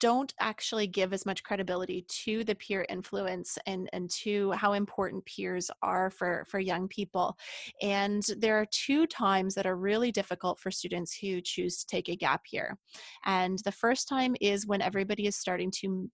don't 0.00 0.32
actually 0.38 0.86
give 0.86 1.12
as 1.12 1.24
much 1.24 1.42
credibility 1.42 2.04
to 2.08 2.44
the 2.44 2.54
peer 2.54 2.84
influence 2.88 3.58
and 3.66 3.88
and 3.92 4.10
to 4.10 4.52
how 4.52 4.74
important 4.74 5.24
peers 5.24 5.70
are 5.82 6.10
for 6.10 6.44
for 6.48 6.60
young 6.60 6.88
people. 6.88 7.36
And 7.80 8.22
there 8.38 8.56
are 8.56 8.66
two 8.70 9.06
times 9.06 9.54
that 9.54 9.66
are 9.66 9.76
really 9.76 10.12
difficult 10.12 10.60
for 10.60 10.70
students 10.70 11.16
who 11.16 11.40
choose 11.40 11.78
to 11.78 11.86
take 11.86 12.08
a 12.08 12.16
gap 12.16 12.42
year. 12.52 12.78
And 13.24 13.58
the 13.64 13.72
first 13.72 14.08
time 14.08 14.36
is 14.40 14.66
when 14.66 14.82
everybody 14.82 15.26
is 15.26 15.36
starting 15.36 15.70
to 15.80 16.10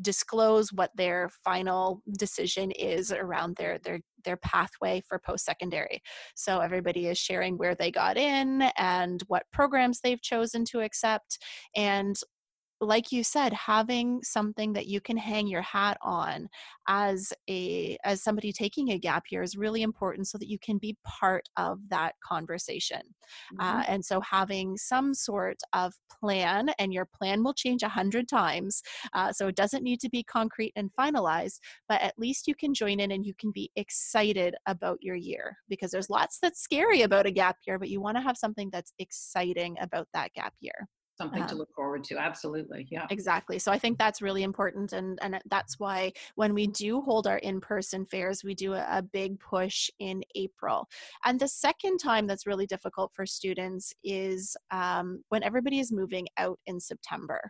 disclose 0.00 0.72
what 0.72 0.90
their 0.96 1.30
final 1.44 2.02
decision 2.18 2.70
is 2.72 3.12
around 3.12 3.56
their 3.56 3.78
their 3.78 4.00
their 4.24 4.36
pathway 4.38 5.02
for 5.06 5.18
post 5.18 5.44
secondary. 5.44 6.02
So 6.34 6.60
everybody 6.60 7.08
is 7.08 7.18
sharing 7.18 7.58
where 7.58 7.74
they 7.74 7.90
got 7.90 8.16
in 8.16 8.62
and 8.78 9.22
what 9.26 9.44
programs 9.52 10.00
they've 10.00 10.22
chosen 10.22 10.64
to 10.66 10.80
accept 10.80 11.38
and 11.76 12.16
like 12.80 13.12
you 13.12 13.22
said 13.22 13.52
having 13.52 14.20
something 14.22 14.72
that 14.72 14.86
you 14.86 15.00
can 15.00 15.16
hang 15.16 15.46
your 15.46 15.62
hat 15.62 15.96
on 16.02 16.48
as 16.88 17.32
a 17.48 17.96
as 18.04 18.22
somebody 18.22 18.52
taking 18.52 18.90
a 18.90 18.98
gap 18.98 19.24
year 19.30 19.42
is 19.42 19.56
really 19.56 19.82
important 19.82 20.26
so 20.26 20.36
that 20.38 20.48
you 20.48 20.58
can 20.58 20.78
be 20.78 20.96
part 21.04 21.48
of 21.56 21.78
that 21.88 22.14
conversation 22.26 23.00
uh, 23.58 23.64
mm-hmm. 23.64 23.80
uh, 23.80 23.84
and 23.88 24.04
so 24.04 24.20
having 24.20 24.76
some 24.76 25.14
sort 25.14 25.56
of 25.72 25.94
plan 26.20 26.68
and 26.78 26.92
your 26.92 27.06
plan 27.06 27.42
will 27.42 27.54
change 27.54 27.82
a 27.82 27.88
hundred 27.88 28.28
times 28.28 28.82
uh, 29.14 29.32
so 29.32 29.46
it 29.46 29.56
doesn't 29.56 29.84
need 29.84 30.00
to 30.00 30.10
be 30.10 30.22
concrete 30.24 30.72
and 30.76 30.90
finalized 30.98 31.58
but 31.88 32.00
at 32.02 32.18
least 32.18 32.46
you 32.46 32.54
can 32.54 32.74
join 32.74 33.00
in 33.00 33.12
and 33.12 33.24
you 33.24 33.34
can 33.38 33.50
be 33.52 33.70
excited 33.76 34.54
about 34.66 34.98
your 35.00 35.16
year 35.16 35.56
because 35.68 35.90
there's 35.90 36.10
lots 36.10 36.38
that's 36.40 36.60
scary 36.60 37.02
about 37.02 37.26
a 37.26 37.30
gap 37.30 37.56
year 37.66 37.78
but 37.78 37.88
you 37.88 38.00
want 38.00 38.16
to 38.16 38.22
have 38.22 38.36
something 38.36 38.68
that's 38.70 38.92
exciting 38.98 39.76
about 39.80 40.08
that 40.12 40.32
gap 40.34 40.54
year 40.60 40.88
something 41.16 41.42
um, 41.42 41.48
to 41.48 41.54
look 41.54 41.72
forward 41.74 42.02
to 42.04 42.16
absolutely 42.16 42.86
yeah 42.90 43.06
exactly 43.10 43.58
so 43.58 43.70
i 43.70 43.78
think 43.78 43.98
that's 43.98 44.20
really 44.20 44.42
important 44.42 44.92
and 44.92 45.18
and 45.22 45.38
that's 45.46 45.78
why 45.78 46.12
when 46.34 46.54
we 46.54 46.66
do 46.66 47.00
hold 47.00 47.26
our 47.26 47.38
in-person 47.38 48.04
fairs 48.06 48.42
we 48.42 48.54
do 48.54 48.74
a, 48.74 48.86
a 48.90 49.02
big 49.02 49.38
push 49.38 49.88
in 49.98 50.22
april 50.34 50.88
and 51.24 51.38
the 51.38 51.48
second 51.48 51.98
time 51.98 52.26
that's 52.26 52.46
really 52.46 52.66
difficult 52.66 53.12
for 53.14 53.26
students 53.26 53.92
is 54.02 54.56
um, 54.70 55.22
when 55.28 55.42
everybody 55.42 55.78
is 55.78 55.92
moving 55.92 56.26
out 56.38 56.58
in 56.66 56.80
september 56.80 57.40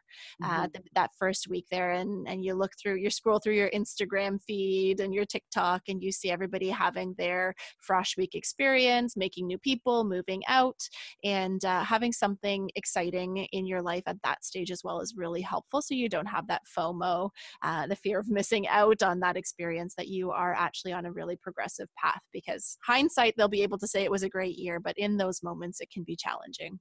uh, 0.42 0.46
mm-hmm. 0.46 0.62
uh, 0.62 0.66
the, 0.72 0.80
that 0.94 1.10
first 1.18 1.48
week 1.48 1.66
there 1.70 1.92
and 1.92 2.28
and 2.28 2.44
you 2.44 2.54
look 2.54 2.72
through 2.80 2.96
you 2.96 3.10
scroll 3.10 3.38
through 3.38 3.54
your 3.54 3.70
instagram 3.70 4.40
feed 4.42 5.00
and 5.00 5.14
your 5.14 5.24
tiktok 5.24 5.82
and 5.88 6.02
you 6.02 6.12
see 6.12 6.30
everybody 6.30 6.68
having 6.68 7.14
their 7.18 7.54
frosh 7.86 8.16
week 8.16 8.34
experience 8.34 9.16
making 9.16 9.46
new 9.46 9.58
people 9.58 10.04
moving 10.04 10.42
out 10.48 10.80
and 11.22 11.64
uh, 11.64 11.82
having 11.82 12.12
something 12.12 12.70
exciting 12.76 13.46
in 13.54 13.66
your 13.66 13.80
life 13.80 14.02
at 14.06 14.16
that 14.24 14.44
stage 14.44 14.70
as 14.70 14.82
well 14.84 15.00
is 15.00 15.14
really 15.16 15.40
helpful 15.40 15.80
so 15.80 15.94
you 15.94 16.08
don't 16.08 16.26
have 16.26 16.46
that 16.48 16.62
FOMO, 16.76 17.30
uh, 17.62 17.86
the 17.86 17.96
fear 17.96 18.18
of 18.18 18.28
missing 18.28 18.66
out 18.68 19.02
on 19.02 19.20
that 19.20 19.36
experience, 19.36 19.94
that 19.96 20.08
you 20.08 20.30
are 20.30 20.54
actually 20.54 20.92
on 20.92 21.06
a 21.06 21.12
really 21.12 21.36
progressive 21.36 21.88
path 21.96 22.20
because 22.32 22.76
hindsight, 22.84 23.34
they'll 23.36 23.48
be 23.48 23.62
able 23.62 23.78
to 23.78 23.86
say 23.86 24.02
it 24.04 24.10
was 24.10 24.24
a 24.24 24.28
great 24.28 24.58
year, 24.58 24.80
but 24.80 24.98
in 24.98 25.16
those 25.16 25.42
moments, 25.42 25.80
it 25.80 25.90
can 25.90 26.04
be 26.04 26.16
challenging. 26.16 26.78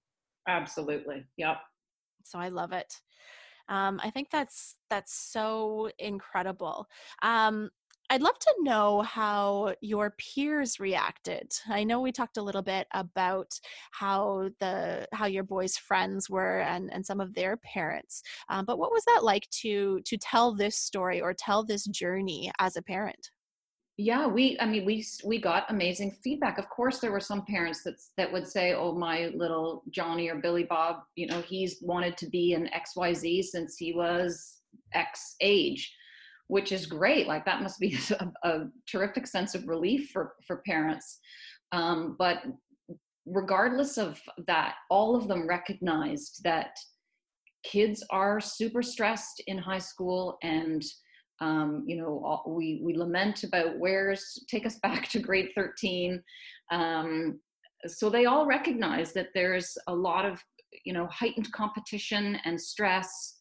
Absolutely. 0.47 1.25
Yep. 1.38 1.57
So 2.25 2.39
I 2.39 2.49
love 2.49 2.71
it. 2.73 2.91
Um, 3.69 3.99
I 4.03 4.09
think 4.09 4.29
that's 4.29 4.75
that's 4.89 5.13
so 5.13 5.89
incredible. 5.99 6.86
Um, 7.21 7.69
I'd 8.13 8.21
love 8.21 8.38
to 8.38 8.56
know 8.60 9.02
how 9.02 9.73
your 9.82 10.13
peers 10.19 10.80
reacted. 10.80 11.52
I 11.67 11.84
know 11.84 11.99
we 11.99 12.12
talked 12.12 12.38
a 12.38 12.43
little 12.43 12.62
bit 12.62 12.86
about 12.93 13.60
how 13.89 14.52
the 14.60 15.08
how 15.13 15.26
your 15.26 15.41
boys' 15.41 15.78
friends 15.78 16.30
were 16.30 16.60
and 16.60 16.93
and 16.93 17.04
some 17.04 17.19
of 17.19 17.34
their 17.34 17.58
parents, 17.58 18.21
um, 18.49 18.65
but 18.65 18.78
what 18.78 18.91
was 18.91 19.04
that 19.06 19.23
like 19.23 19.49
to 19.62 19.99
to 20.06 20.15
tell 20.15 20.54
this 20.54 20.78
story 20.78 21.21
or 21.21 21.34
tell 21.34 21.63
this 21.63 21.86
journey 21.86 22.52
as 22.60 22.76
a 22.76 22.84
parent? 22.84 23.32
yeah 23.97 24.26
we 24.26 24.58
i 24.60 24.65
mean 24.65 24.86
we 24.86 25.06
we 25.23 25.39
got 25.39 25.69
amazing 25.69 26.10
feedback 26.23 26.58
of 26.58 26.67
course 26.67 26.97
there 26.97 27.12
were 27.12 27.19
some 27.19 27.45
parents 27.45 27.84
that 27.84 27.93
that 28.17 28.32
would 28.34 28.47
say 28.47 28.73
oh 28.73 28.91
my 28.91 29.32
little 29.36 29.84
johnny 29.91 30.28
or 30.32 30.36
billy 30.41 30.63
bob 30.63 30.95
you 31.15 31.28
know 31.28 31.39
he's 31.41 31.78
wanted 31.80 32.17
to 32.17 32.28
be 32.28 32.54
an 32.54 32.67
xyz 32.76 33.43
since 33.43 33.78
he 33.78 33.93
was 33.93 34.62
x 34.95 35.36
age 35.41 35.93
which 36.47 36.71
is 36.71 36.86
great. 36.86 37.27
Like 37.27 37.45
that 37.45 37.62
must 37.62 37.79
be 37.79 37.97
a, 38.19 38.49
a 38.49 38.65
terrific 38.89 39.27
sense 39.27 39.56
of 39.56 39.67
relief 39.67 40.10
for 40.12 40.34
for 40.45 40.62
parents. 40.65 41.19
Um, 41.71 42.15
but 42.19 42.43
regardless 43.25 43.97
of 43.97 44.19
that, 44.47 44.75
all 44.89 45.15
of 45.15 45.27
them 45.27 45.47
recognized 45.47 46.41
that 46.43 46.75
kids 47.63 48.03
are 48.10 48.39
super 48.39 48.84
stressed 48.84 49.41
in 49.47 49.58
high 49.58 49.79
school 49.79 50.38
and 50.43 50.84
um, 51.41 51.84
you 51.88 51.97
know 51.97 52.41
we 52.47 52.82
we 52.84 52.95
lament 52.95 53.43
about 53.43 53.79
where's 53.79 54.43
take 54.49 54.65
us 54.65 54.77
back 54.84 55.08
to 55.10 55.19
grade 55.19 55.49
13 55.56 56.21
um, 56.71 57.39
so 57.88 58.10
they 58.10 58.25
all 58.25 58.45
recognize 58.45 59.13
that 59.13 59.29
there's 59.34 59.77
a 59.88 59.95
lot 59.95 60.25
of 60.25 60.41
you 60.86 60.93
know 60.93 61.08
heightened 61.08 61.51
competition 61.51 62.38
and 62.45 62.60
stress 62.60 63.38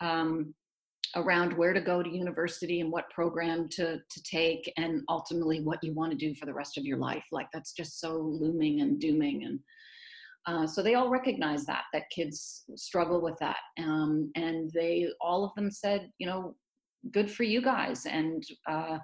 um, 0.00 0.54
around 1.16 1.52
where 1.56 1.72
to 1.72 1.80
go 1.80 2.02
to 2.02 2.10
university 2.10 2.80
and 2.80 2.90
what 2.90 3.10
program 3.10 3.68
to 3.68 3.98
to 3.98 4.22
take 4.22 4.72
and 4.76 5.02
ultimately 5.08 5.60
what 5.60 5.82
you 5.82 5.92
want 5.94 6.10
to 6.12 6.16
do 6.16 6.34
for 6.34 6.46
the 6.46 6.54
rest 6.54 6.78
of 6.78 6.84
your 6.84 6.98
life. 6.98 7.24
Like 7.32 7.48
that's 7.52 7.72
just 7.72 8.00
so 8.00 8.16
looming 8.16 8.80
and 8.80 9.00
dooming 9.00 9.44
and 9.44 9.60
uh, 10.46 10.66
so 10.66 10.82
they 10.82 10.94
all 10.94 11.10
recognize 11.10 11.66
that 11.66 11.82
that 11.92 12.08
kids 12.10 12.64
struggle 12.74 13.20
with 13.20 13.38
that. 13.40 13.58
Um, 13.78 14.30
and 14.36 14.70
they 14.74 15.08
all 15.20 15.44
of 15.44 15.54
them 15.54 15.70
said 15.70 16.10
you 16.18 16.26
know 16.26 16.54
good 17.12 17.30
for 17.30 17.44
you 17.44 17.62
guys. 17.62 18.06
And 18.06 18.42
uh, 18.68 18.98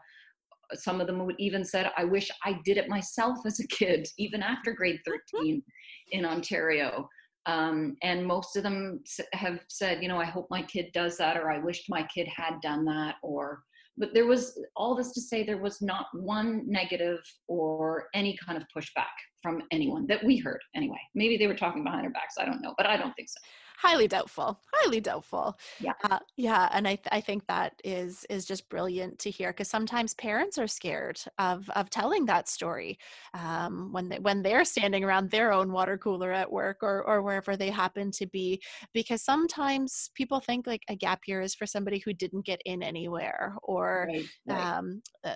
some 0.74 1.00
of 1.00 1.06
them 1.06 1.24
would 1.24 1.36
even 1.38 1.64
said 1.64 1.90
i 1.96 2.04
wish 2.04 2.30
i 2.44 2.58
did 2.64 2.76
it 2.76 2.88
myself 2.88 3.38
as 3.46 3.60
a 3.60 3.66
kid 3.68 4.08
even 4.18 4.42
after 4.42 4.72
grade 4.72 4.98
13 5.32 5.62
in 6.10 6.24
ontario 6.24 7.08
um, 7.46 7.96
and 8.02 8.26
most 8.26 8.56
of 8.56 8.62
them 8.62 9.00
have 9.32 9.60
said, 9.68 10.02
you 10.02 10.08
know, 10.08 10.18
I 10.18 10.24
hope 10.24 10.48
my 10.50 10.62
kid 10.62 10.90
does 10.92 11.16
that, 11.18 11.36
or 11.36 11.50
I 11.50 11.58
wished 11.58 11.88
my 11.88 12.02
kid 12.12 12.28
had 12.28 12.60
done 12.60 12.84
that, 12.86 13.16
or, 13.22 13.62
but 13.96 14.12
there 14.12 14.26
was 14.26 14.58
all 14.74 14.94
this 14.94 15.12
to 15.12 15.20
say 15.20 15.42
there 15.42 15.56
was 15.56 15.80
not 15.80 16.06
one 16.12 16.64
negative 16.66 17.20
or 17.46 18.08
any 18.14 18.36
kind 18.44 18.60
of 18.60 18.66
pushback 18.76 19.04
from 19.40 19.62
anyone 19.70 20.06
that 20.08 20.22
we 20.24 20.36
heard 20.36 20.60
anyway. 20.74 21.00
Maybe 21.14 21.36
they 21.36 21.46
were 21.46 21.54
talking 21.54 21.84
behind 21.84 22.04
our 22.04 22.12
backs. 22.12 22.34
I 22.38 22.44
don't 22.44 22.62
know, 22.62 22.74
but 22.76 22.86
I 22.86 22.96
don't 22.96 23.14
think 23.14 23.28
so 23.28 23.40
highly 23.76 24.08
doubtful 24.08 24.60
highly 24.72 25.00
doubtful 25.00 25.58
yeah 25.78 25.92
uh, 26.04 26.18
yeah 26.36 26.68
and 26.72 26.86
I, 26.86 26.96
th- 26.96 27.08
I 27.10 27.20
think 27.20 27.46
that 27.46 27.80
is 27.84 28.24
is 28.30 28.44
just 28.44 28.68
brilliant 28.68 29.18
to 29.20 29.30
hear 29.30 29.50
because 29.52 29.68
sometimes 29.68 30.14
parents 30.14 30.58
are 30.58 30.66
scared 30.66 31.20
of 31.38 31.68
of 31.70 31.90
telling 31.90 32.26
that 32.26 32.48
story 32.48 32.98
um, 33.34 33.92
when 33.92 34.08
they 34.08 34.18
when 34.18 34.42
they're 34.42 34.64
standing 34.64 35.04
around 35.04 35.30
their 35.30 35.52
own 35.52 35.72
water 35.72 35.98
cooler 35.98 36.32
at 36.32 36.50
work 36.50 36.78
or 36.82 37.02
or 37.02 37.22
wherever 37.22 37.56
they 37.56 37.70
happen 37.70 38.10
to 38.12 38.26
be 38.26 38.60
because 38.92 39.22
sometimes 39.22 40.10
people 40.14 40.40
think 40.40 40.66
like 40.66 40.82
a 40.88 40.96
gap 40.96 41.20
year 41.26 41.40
is 41.40 41.54
for 41.54 41.66
somebody 41.66 41.98
who 41.98 42.12
didn't 42.12 42.44
get 42.44 42.60
in 42.64 42.82
anywhere 42.82 43.56
or 43.62 44.08
right, 44.08 44.24
right. 44.46 44.76
Um, 44.76 45.02
uh, 45.24 45.34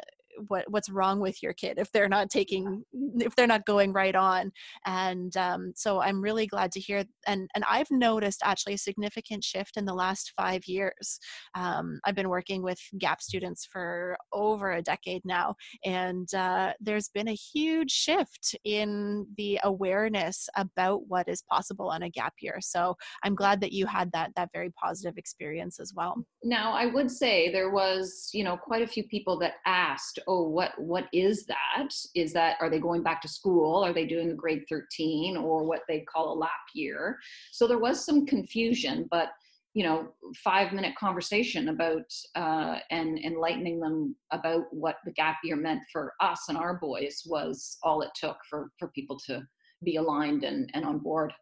what 0.49 0.65
what's 0.71 0.91
wrong 0.91 1.21
with 1.21 1.43
your 1.43 1.53
kid 1.53 1.79
if 1.79 1.91
they're 1.93 2.09
not 2.09 2.31
taking 2.31 2.85
if 3.19 3.35
they're 3.37 3.47
not 3.47 3.67
going 3.67 3.93
right 3.93 4.15
on. 4.15 4.53
And 4.87 5.37
um, 5.37 5.73
so 5.77 6.01
i'm 6.01 6.21
really 6.21 6.47
glad 6.47 6.73
to 6.73 6.81
hear 6.81 7.05
and 7.27 7.49
and 7.55 7.65
i've 7.69 7.91
noticed 7.91 8.41
actually 8.45 8.75
a 8.75 8.79
significant 8.79 9.45
shift 9.45 9.77
in 9.77 9.85
the 9.85 9.95
last 9.95 10.33
five 10.37 10.65
years. 10.67 11.19
Um, 11.55 12.01
i've 12.05 12.15
been 12.15 12.29
working 12.29 12.63
with 12.63 12.79
gap 12.99 13.21
students 13.23 13.67
for 13.71 14.17
over 14.33 14.73
a 14.73 14.83
decade 14.83 15.23
now 15.25 15.55
and 15.85 16.33
uh, 16.35 16.73
there's 16.81 17.09
been 17.09 17.29
a 17.29 17.35
huge 17.35 17.91
shift 17.91 18.55
in 18.65 19.27
the 19.37 19.59
awareness 19.65 20.49
about 20.57 21.03
what 21.09 21.29
is 21.29 21.43
possible 21.43 21.89
on 21.89 22.03
a 22.03 22.11
gap 22.11 22.35
year. 22.41 22.59
So 22.61 22.97
i'm 23.25 23.35
glad 23.35 23.61
that 23.61 23.73
you 23.73 23.87
had 23.87 24.11
that 24.13 24.31
that 24.37 24.51
very 24.53 24.71
positive 24.71 25.17
experience 25.17 25.81
as 25.81 25.93
well. 25.95 26.25
Now 26.43 26.73
i 26.73 26.87
would 26.87 27.11
say 27.11 27.51
there 27.51 27.71
was 27.71 28.31
you 28.33 28.45
know 28.45 28.57
quite 28.57 28.83
a 28.83 28.87
few 28.87 29.05
people 29.05 29.39
that 29.41 29.55
asked 29.67 30.19
oh 30.31 30.45
what 30.45 30.73
what 30.79 31.07
is 31.13 31.45
that? 31.47 31.93
Is 32.15 32.33
that 32.33 32.57
are 32.61 32.71
they 32.71 32.79
going 32.79 33.03
back 33.03 33.21
to 33.23 33.29
school? 33.29 33.85
Are 33.85 33.93
they 33.93 34.07
doing 34.07 34.31
a 34.31 34.35
grade 34.35 34.63
13 34.69 35.37
or 35.37 35.65
what 35.65 35.81
they 35.89 36.01
call 36.01 36.33
a 36.33 36.39
lap 36.39 36.51
year? 36.73 37.19
So 37.51 37.67
there 37.67 37.79
was 37.79 38.05
some 38.05 38.25
confusion 38.25 39.09
but 39.11 39.31
you 39.75 39.85
know 39.85 40.09
five 40.37 40.73
minute 40.73 40.95
conversation 40.97 41.69
about 41.69 42.09
uh, 42.35 42.79
and 42.91 43.19
enlightening 43.19 43.81
them 43.81 44.17
about 44.31 44.65
what 44.71 44.97
the 45.05 45.13
gap 45.13 45.39
year 45.45 45.57
meant 45.57 45.83
for 45.93 46.13
us 46.21 46.45
and 46.49 46.59
our 46.59 46.75
boys 46.75 47.23
was 47.27 47.79
all 47.83 48.03
it 48.03 48.11
took 48.15 48.37
for 48.49 48.71
for 48.79 48.89
people 48.89 49.19
to 49.27 49.43
be 49.83 49.97
aligned 49.97 50.45
and, 50.45 50.71
and 50.75 50.85
on 50.85 50.99
board 50.99 51.33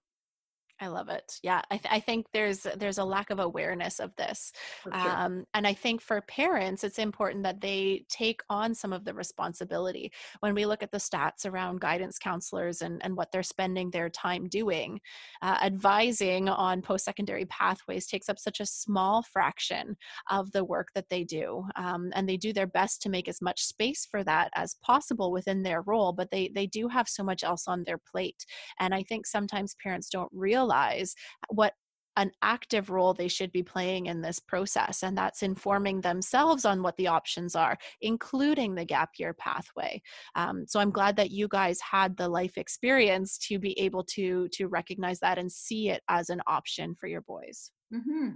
I 0.80 0.86
love 0.86 1.08
it. 1.08 1.40
Yeah, 1.42 1.60
I, 1.72 1.76
th- 1.76 1.92
I, 1.92 1.98
think 1.98 2.26
there's 2.32 2.60
there's 2.76 2.98
a 2.98 3.04
lack 3.04 3.30
of 3.30 3.40
awareness 3.40 3.98
of 3.98 4.14
this, 4.14 4.52
sure. 4.84 4.94
um, 4.94 5.44
and 5.52 5.66
I 5.66 5.74
think 5.74 6.00
for 6.00 6.20
parents, 6.22 6.84
it's 6.84 7.00
important 7.00 7.42
that 7.42 7.60
they 7.60 8.04
take 8.08 8.42
on 8.48 8.74
some 8.74 8.92
of 8.92 9.04
the 9.04 9.12
responsibility. 9.12 10.12
When 10.38 10.54
we 10.54 10.66
look 10.66 10.84
at 10.84 10.92
the 10.92 10.98
stats 10.98 11.44
around 11.44 11.80
guidance 11.80 12.18
counselors 12.18 12.80
and 12.80 13.04
and 13.04 13.16
what 13.16 13.32
they're 13.32 13.42
spending 13.42 13.90
their 13.90 14.08
time 14.08 14.48
doing, 14.48 15.00
uh, 15.42 15.58
advising 15.62 16.48
on 16.48 16.80
post 16.80 17.04
secondary 17.04 17.46
pathways 17.46 18.06
takes 18.06 18.28
up 18.28 18.38
such 18.38 18.60
a 18.60 18.66
small 18.66 19.24
fraction 19.24 19.96
of 20.30 20.52
the 20.52 20.64
work 20.64 20.88
that 20.94 21.08
they 21.10 21.24
do, 21.24 21.64
um, 21.74 22.10
and 22.14 22.28
they 22.28 22.36
do 22.36 22.52
their 22.52 22.68
best 22.68 23.02
to 23.02 23.08
make 23.08 23.26
as 23.26 23.42
much 23.42 23.64
space 23.64 24.06
for 24.08 24.22
that 24.22 24.50
as 24.54 24.76
possible 24.84 25.32
within 25.32 25.64
their 25.64 25.82
role. 25.82 26.12
But 26.12 26.30
they 26.30 26.52
they 26.54 26.68
do 26.68 26.86
have 26.86 27.08
so 27.08 27.24
much 27.24 27.42
else 27.42 27.66
on 27.66 27.82
their 27.82 27.98
plate, 27.98 28.46
and 28.78 28.94
I 28.94 29.02
think 29.02 29.26
sometimes 29.26 29.74
parents 29.82 30.08
don't 30.08 30.30
realize 30.32 30.67
realize 30.68 31.14
what 31.50 31.74
an 32.16 32.32
active 32.42 32.90
role 32.90 33.14
they 33.14 33.28
should 33.28 33.52
be 33.52 33.62
playing 33.62 34.06
in 34.06 34.20
this 34.20 34.40
process 34.40 35.04
and 35.04 35.16
that's 35.16 35.44
informing 35.44 36.00
themselves 36.00 36.64
on 36.64 36.82
what 36.82 36.96
the 36.96 37.06
options 37.06 37.54
are 37.54 37.78
including 38.00 38.74
the 38.74 38.84
gap 38.84 39.10
year 39.18 39.32
pathway 39.32 40.00
um, 40.34 40.64
so 40.66 40.80
i'm 40.80 40.90
glad 40.90 41.14
that 41.16 41.30
you 41.30 41.46
guys 41.48 41.78
had 41.80 42.16
the 42.16 42.28
life 42.28 42.58
experience 42.58 43.38
to 43.38 43.58
be 43.58 43.78
able 43.78 44.02
to 44.02 44.48
to 44.48 44.66
recognize 44.66 45.20
that 45.20 45.38
and 45.38 45.50
see 45.50 45.90
it 45.90 46.02
as 46.08 46.28
an 46.28 46.40
option 46.48 46.94
for 46.98 47.06
your 47.06 47.22
boys 47.22 47.70
mm-hmm. 47.94 48.30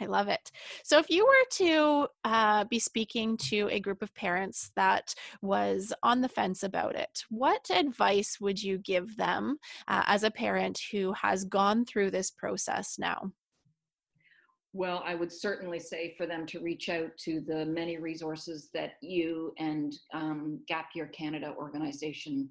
I 0.00 0.06
love 0.06 0.28
it. 0.28 0.50
So, 0.84 0.98
if 0.98 1.10
you 1.10 1.26
were 1.26 1.66
to 1.66 2.06
uh, 2.24 2.64
be 2.64 2.78
speaking 2.78 3.36
to 3.48 3.68
a 3.70 3.80
group 3.80 4.02
of 4.02 4.14
parents 4.14 4.70
that 4.76 5.14
was 5.42 5.92
on 6.02 6.20
the 6.20 6.28
fence 6.28 6.62
about 6.62 6.94
it, 6.94 7.24
what 7.30 7.68
advice 7.74 8.38
would 8.40 8.62
you 8.62 8.78
give 8.78 9.16
them 9.16 9.58
uh, 9.88 10.04
as 10.06 10.22
a 10.22 10.30
parent 10.30 10.80
who 10.92 11.12
has 11.14 11.44
gone 11.44 11.84
through 11.84 12.10
this 12.10 12.30
process 12.30 12.98
now? 12.98 13.32
Well, 14.72 15.02
I 15.04 15.14
would 15.14 15.32
certainly 15.32 15.80
say 15.80 16.14
for 16.16 16.26
them 16.26 16.46
to 16.46 16.60
reach 16.60 16.88
out 16.88 17.16
to 17.24 17.40
the 17.40 17.64
many 17.66 17.98
resources 17.98 18.68
that 18.74 18.92
you 19.00 19.52
and 19.58 19.94
um, 20.12 20.60
Gap 20.68 20.90
Year 20.94 21.06
Canada 21.06 21.54
organization 21.58 22.48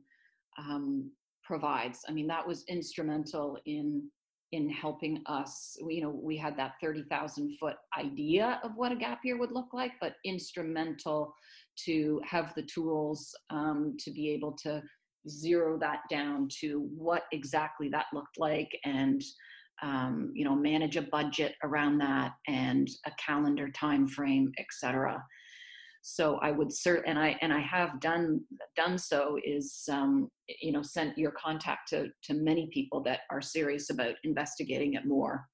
um, 0.57 1.11
provides. 1.43 2.01
I 2.09 2.11
mean, 2.11 2.27
that 2.27 2.45
was 2.45 2.65
instrumental 2.67 3.57
in 3.65 4.09
in 4.51 4.69
helping 4.69 5.21
us 5.25 5.77
you 5.89 6.01
know 6.01 6.09
we 6.09 6.37
had 6.37 6.57
that 6.57 6.73
30,000 6.81 7.57
foot 7.57 7.75
idea 7.99 8.59
of 8.63 8.71
what 8.75 8.91
a 8.91 8.95
gap 8.95 9.19
year 9.23 9.37
would 9.37 9.51
look 9.51 9.73
like 9.73 9.91
but 9.99 10.13
instrumental 10.23 11.33
to 11.85 12.21
have 12.25 12.53
the 12.55 12.63
tools 12.63 13.35
um, 13.49 13.95
to 13.99 14.11
be 14.11 14.29
able 14.29 14.53
to 14.53 14.81
zero 15.29 15.77
that 15.77 15.99
down 16.09 16.47
to 16.59 16.89
what 16.95 17.23
exactly 17.31 17.89
that 17.89 18.05
looked 18.13 18.37
like 18.37 18.69
and 18.85 19.21
um, 19.83 20.31
you 20.33 20.45
know 20.45 20.55
manage 20.55 20.95
a 20.95 21.01
budget 21.01 21.53
around 21.63 21.97
that 21.97 22.31
and 22.47 22.87
a 23.05 23.11
calendar 23.23 23.69
time 23.69 24.07
frame 24.07 24.51
etc 24.57 25.21
so 26.09 26.37
i 26.41 26.51
would 26.51 26.69
cert 26.69 27.01
and 27.05 27.19
i 27.19 27.35
and 27.41 27.51
i 27.51 27.59
have 27.59 27.99
done 27.99 28.39
done 28.75 28.97
so 28.97 29.37
is 29.43 29.83
um, 29.91 30.29
you 30.61 30.71
know 30.71 30.81
sent 30.81 31.17
your 31.17 31.31
contact 31.31 31.89
to 31.89 32.07
to 32.23 32.33
many 32.33 32.69
people 32.71 33.01
that 33.01 33.21
are 33.29 33.41
serious 33.41 33.89
about 33.89 34.15
investigating 34.23 34.93
it 34.93 35.05
more 35.05 35.45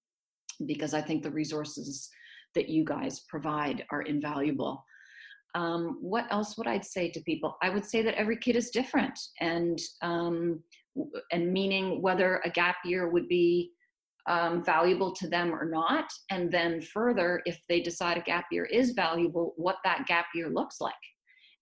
because 0.68 0.94
i 0.94 1.02
think 1.02 1.24
the 1.24 1.32
resources 1.32 2.10
that 2.56 2.70
you 2.70 2.84
guys 2.84 3.22
provide 3.22 3.86
are 3.92 4.04
invaluable. 4.04 4.84
Um, 5.56 6.00
what 6.02 6.26
else 6.32 6.58
would 6.58 6.68
i 6.68 6.80
say 6.80 7.10
to 7.10 7.22
people? 7.22 7.58
I 7.62 7.70
would 7.70 7.86
say 7.86 8.02
that 8.02 8.16
every 8.16 8.38
kid 8.38 8.56
is 8.56 8.70
different 8.72 9.20
and 9.40 9.80
um, 10.02 10.64
and 11.32 11.52
meaning 11.52 12.02
whether 12.02 12.42
a 12.46 12.50
gap 12.50 12.78
year 12.86 13.10
would 13.10 13.28
be 13.28 13.72
um, 14.28 14.64
valuable 14.64 15.14
to 15.16 15.28
them 15.28 15.54
or 15.54 15.66
not. 15.70 16.06
And 16.30 16.52
then 16.52 16.82
further, 16.82 17.42
if 17.46 17.60
they 17.68 17.82
decide 17.82 18.18
a 18.18 18.22
gap 18.22 18.46
year 18.52 18.66
is 18.66 18.92
valuable, 18.92 19.54
what 19.58 19.78
that 19.84 20.06
gap 20.08 20.28
year 20.34 20.50
looks 20.50 20.80
like. 20.80 20.94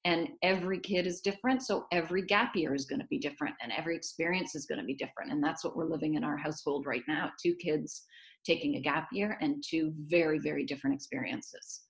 And 0.03 0.29
every 0.41 0.79
kid 0.79 1.05
is 1.05 1.21
different. 1.21 1.61
So 1.61 1.85
every 1.91 2.23
gap 2.23 2.55
year 2.55 2.73
is 2.73 2.85
going 2.85 3.01
to 3.01 3.07
be 3.07 3.19
different 3.19 3.55
and 3.61 3.71
every 3.71 3.95
experience 3.95 4.55
is 4.55 4.65
going 4.65 4.79
to 4.79 4.85
be 4.85 4.95
different. 4.95 5.31
And 5.31 5.43
that's 5.43 5.63
what 5.63 5.75
we're 5.75 5.89
living 5.89 6.15
in 6.15 6.23
our 6.23 6.37
household 6.37 6.85
right 6.87 7.03
now 7.07 7.31
two 7.41 7.55
kids 7.55 8.03
taking 8.43 8.75
a 8.75 8.81
gap 8.81 9.07
year 9.11 9.37
and 9.41 9.63
two 9.67 9.93
very, 10.07 10.39
very 10.39 10.65
different 10.65 10.95
experiences. 10.95 11.81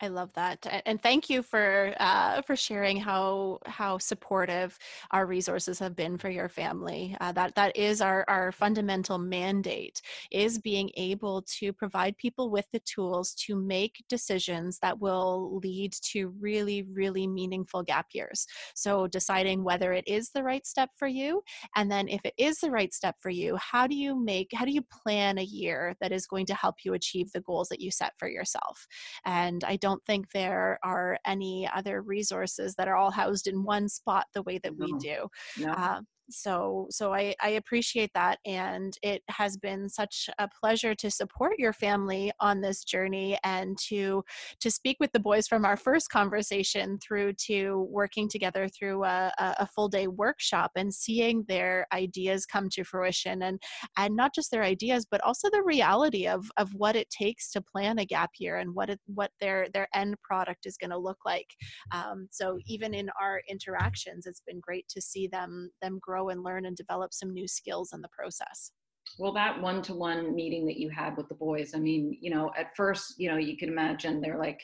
I 0.00 0.06
love 0.06 0.32
that, 0.34 0.64
and 0.86 1.02
thank 1.02 1.28
you 1.28 1.42
for 1.42 1.92
uh, 1.98 2.40
for 2.42 2.54
sharing 2.54 2.98
how 2.98 3.58
how 3.66 3.98
supportive 3.98 4.78
our 5.10 5.26
resources 5.26 5.80
have 5.80 5.96
been 5.96 6.18
for 6.18 6.30
your 6.30 6.48
family. 6.48 7.16
Uh, 7.20 7.32
that 7.32 7.56
that 7.56 7.76
is 7.76 8.00
our 8.00 8.24
our 8.28 8.52
fundamental 8.52 9.18
mandate 9.18 10.00
is 10.30 10.56
being 10.60 10.88
able 10.96 11.42
to 11.58 11.72
provide 11.72 12.16
people 12.16 12.48
with 12.48 12.66
the 12.72 12.78
tools 12.80 13.34
to 13.46 13.56
make 13.56 14.04
decisions 14.08 14.78
that 14.82 15.00
will 15.00 15.58
lead 15.64 15.92
to 16.12 16.28
really 16.38 16.84
really 16.84 17.26
meaningful 17.26 17.82
gap 17.82 18.06
years. 18.12 18.46
So 18.76 19.08
deciding 19.08 19.64
whether 19.64 19.92
it 19.92 20.06
is 20.06 20.30
the 20.30 20.44
right 20.44 20.64
step 20.64 20.90
for 20.96 21.08
you, 21.08 21.42
and 21.74 21.90
then 21.90 22.06
if 22.06 22.20
it 22.24 22.34
is 22.38 22.60
the 22.60 22.70
right 22.70 22.94
step 22.94 23.16
for 23.18 23.30
you, 23.30 23.56
how 23.56 23.88
do 23.88 23.96
you 23.96 24.14
make 24.14 24.50
how 24.54 24.64
do 24.64 24.70
you 24.70 24.82
plan 24.82 25.38
a 25.38 25.42
year 25.42 25.96
that 26.00 26.12
is 26.12 26.28
going 26.28 26.46
to 26.46 26.54
help 26.54 26.76
you 26.84 26.94
achieve 26.94 27.32
the 27.32 27.40
goals 27.40 27.68
that 27.70 27.80
you 27.80 27.90
set 27.90 28.12
for 28.16 28.28
yourself? 28.28 28.86
And 29.24 29.64
I 29.64 29.74
don't 29.76 29.87
don't 29.88 30.04
think 30.04 30.30
there 30.32 30.78
are 30.82 31.18
any 31.26 31.68
other 31.74 32.02
resources 32.02 32.74
that 32.74 32.88
are 32.88 32.96
all 32.96 33.10
housed 33.10 33.46
in 33.46 33.64
one 33.64 33.88
spot 33.88 34.26
the 34.34 34.42
way 34.42 34.58
that 34.58 34.76
no. 34.76 34.84
we 34.84 34.98
do. 34.98 35.26
No. 35.58 35.72
Uh, 35.72 36.00
so 36.30 36.86
so 36.90 37.12
I, 37.12 37.34
I 37.42 37.50
appreciate 37.50 38.10
that 38.14 38.38
and 38.44 38.96
it 39.02 39.22
has 39.28 39.56
been 39.56 39.88
such 39.88 40.28
a 40.38 40.48
pleasure 40.48 40.94
to 40.96 41.10
support 41.10 41.58
your 41.58 41.72
family 41.72 42.30
on 42.40 42.60
this 42.60 42.84
journey 42.84 43.38
and 43.44 43.76
to 43.88 44.24
to 44.60 44.70
speak 44.70 44.98
with 45.00 45.12
the 45.12 45.20
boys 45.20 45.46
from 45.46 45.64
our 45.64 45.76
first 45.76 46.10
conversation 46.10 46.98
through 46.98 47.32
to 47.34 47.86
working 47.90 48.28
together 48.28 48.68
through 48.68 49.04
a, 49.04 49.32
a 49.38 49.66
full 49.66 49.88
day 49.88 50.06
workshop 50.06 50.72
and 50.76 50.92
seeing 50.92 51.44
their 51.48 51.86
ideas 51.92 52.44
come 52.46 52.68
to 52.70 52.84
fruition 52.84 53.42
and 53.42 53.60
and 53.96 54.14
not 54.14 54.34
just 54.34 54.50
their 54.50 54.64
ideas 54.64 55.06
but 55.10 55.20
also 55.22 55.48
the 55.50 55.62
reality 55.62 56.26
of 56.26 56.50
of 56.56 56.72
what 56.74 56.96
it 56.96 57.08
takes 57.10 57.50
to 57.50 57.62
plan 57.62 57.98
a 57.98 58.04
gap 58.04 58.30
year 58.38 58.56
and 58.56 58.74
what 58.74 58.90
it 58.90 59.00
what 59.06 59.30
their 59.40 59.68
their 59.72 59.88
end 59.94 60.16
product 60.22 60.66
is 60.66 60.76
going 60.76 60.90
to 60.90 60.98
look 60.98 61.18
like. 61.24 61.48
Um, 61.92 62.28
so 62.30 62.58
even 62.66 62.94
in 62.94 63.08
our 63.20 63.40
interactions 63.48 64.26
it's 64.26 64.42
been 64.46 64.60
great 64.60 64.86
to 64.88 65.00
see 65.00 65.26
them 65.26 65.70
them 65.80 65.98
grow 66.00 66.17
grow 66.18 66.28
and 66.30 66.42
learn 66.42 66.66
and 66.66 66.76
develop 66.76 67.12
some 67.12 67.32
new 67.32 67.46
skills 67.46 67.92
in 67.92 68.00
the 68.00 68.08
process. 68.08 68.72
Well 69.18 69.32
that 69.32 69.60
one-to-one 69.60 70.34
meeting 70.34 70.66
that 70.66 70.78
you 70.78 70.90
had 70.90 71.16
with 71.16 71.28
the 71.28 71.34
boys 71.34 71.72
i 71.74 71.78
mean 71.78 72.18
you 72.20 72.30
know 72.30 72.52
at 72.58 72.76
first 72.76 73.14
you 73.16 73.30
know 73.30 73.38
you 73.38 73.56
can 73.56 73.70
imagine 73.70 74.20
they're 74.20 74.38
like 74.38 74.60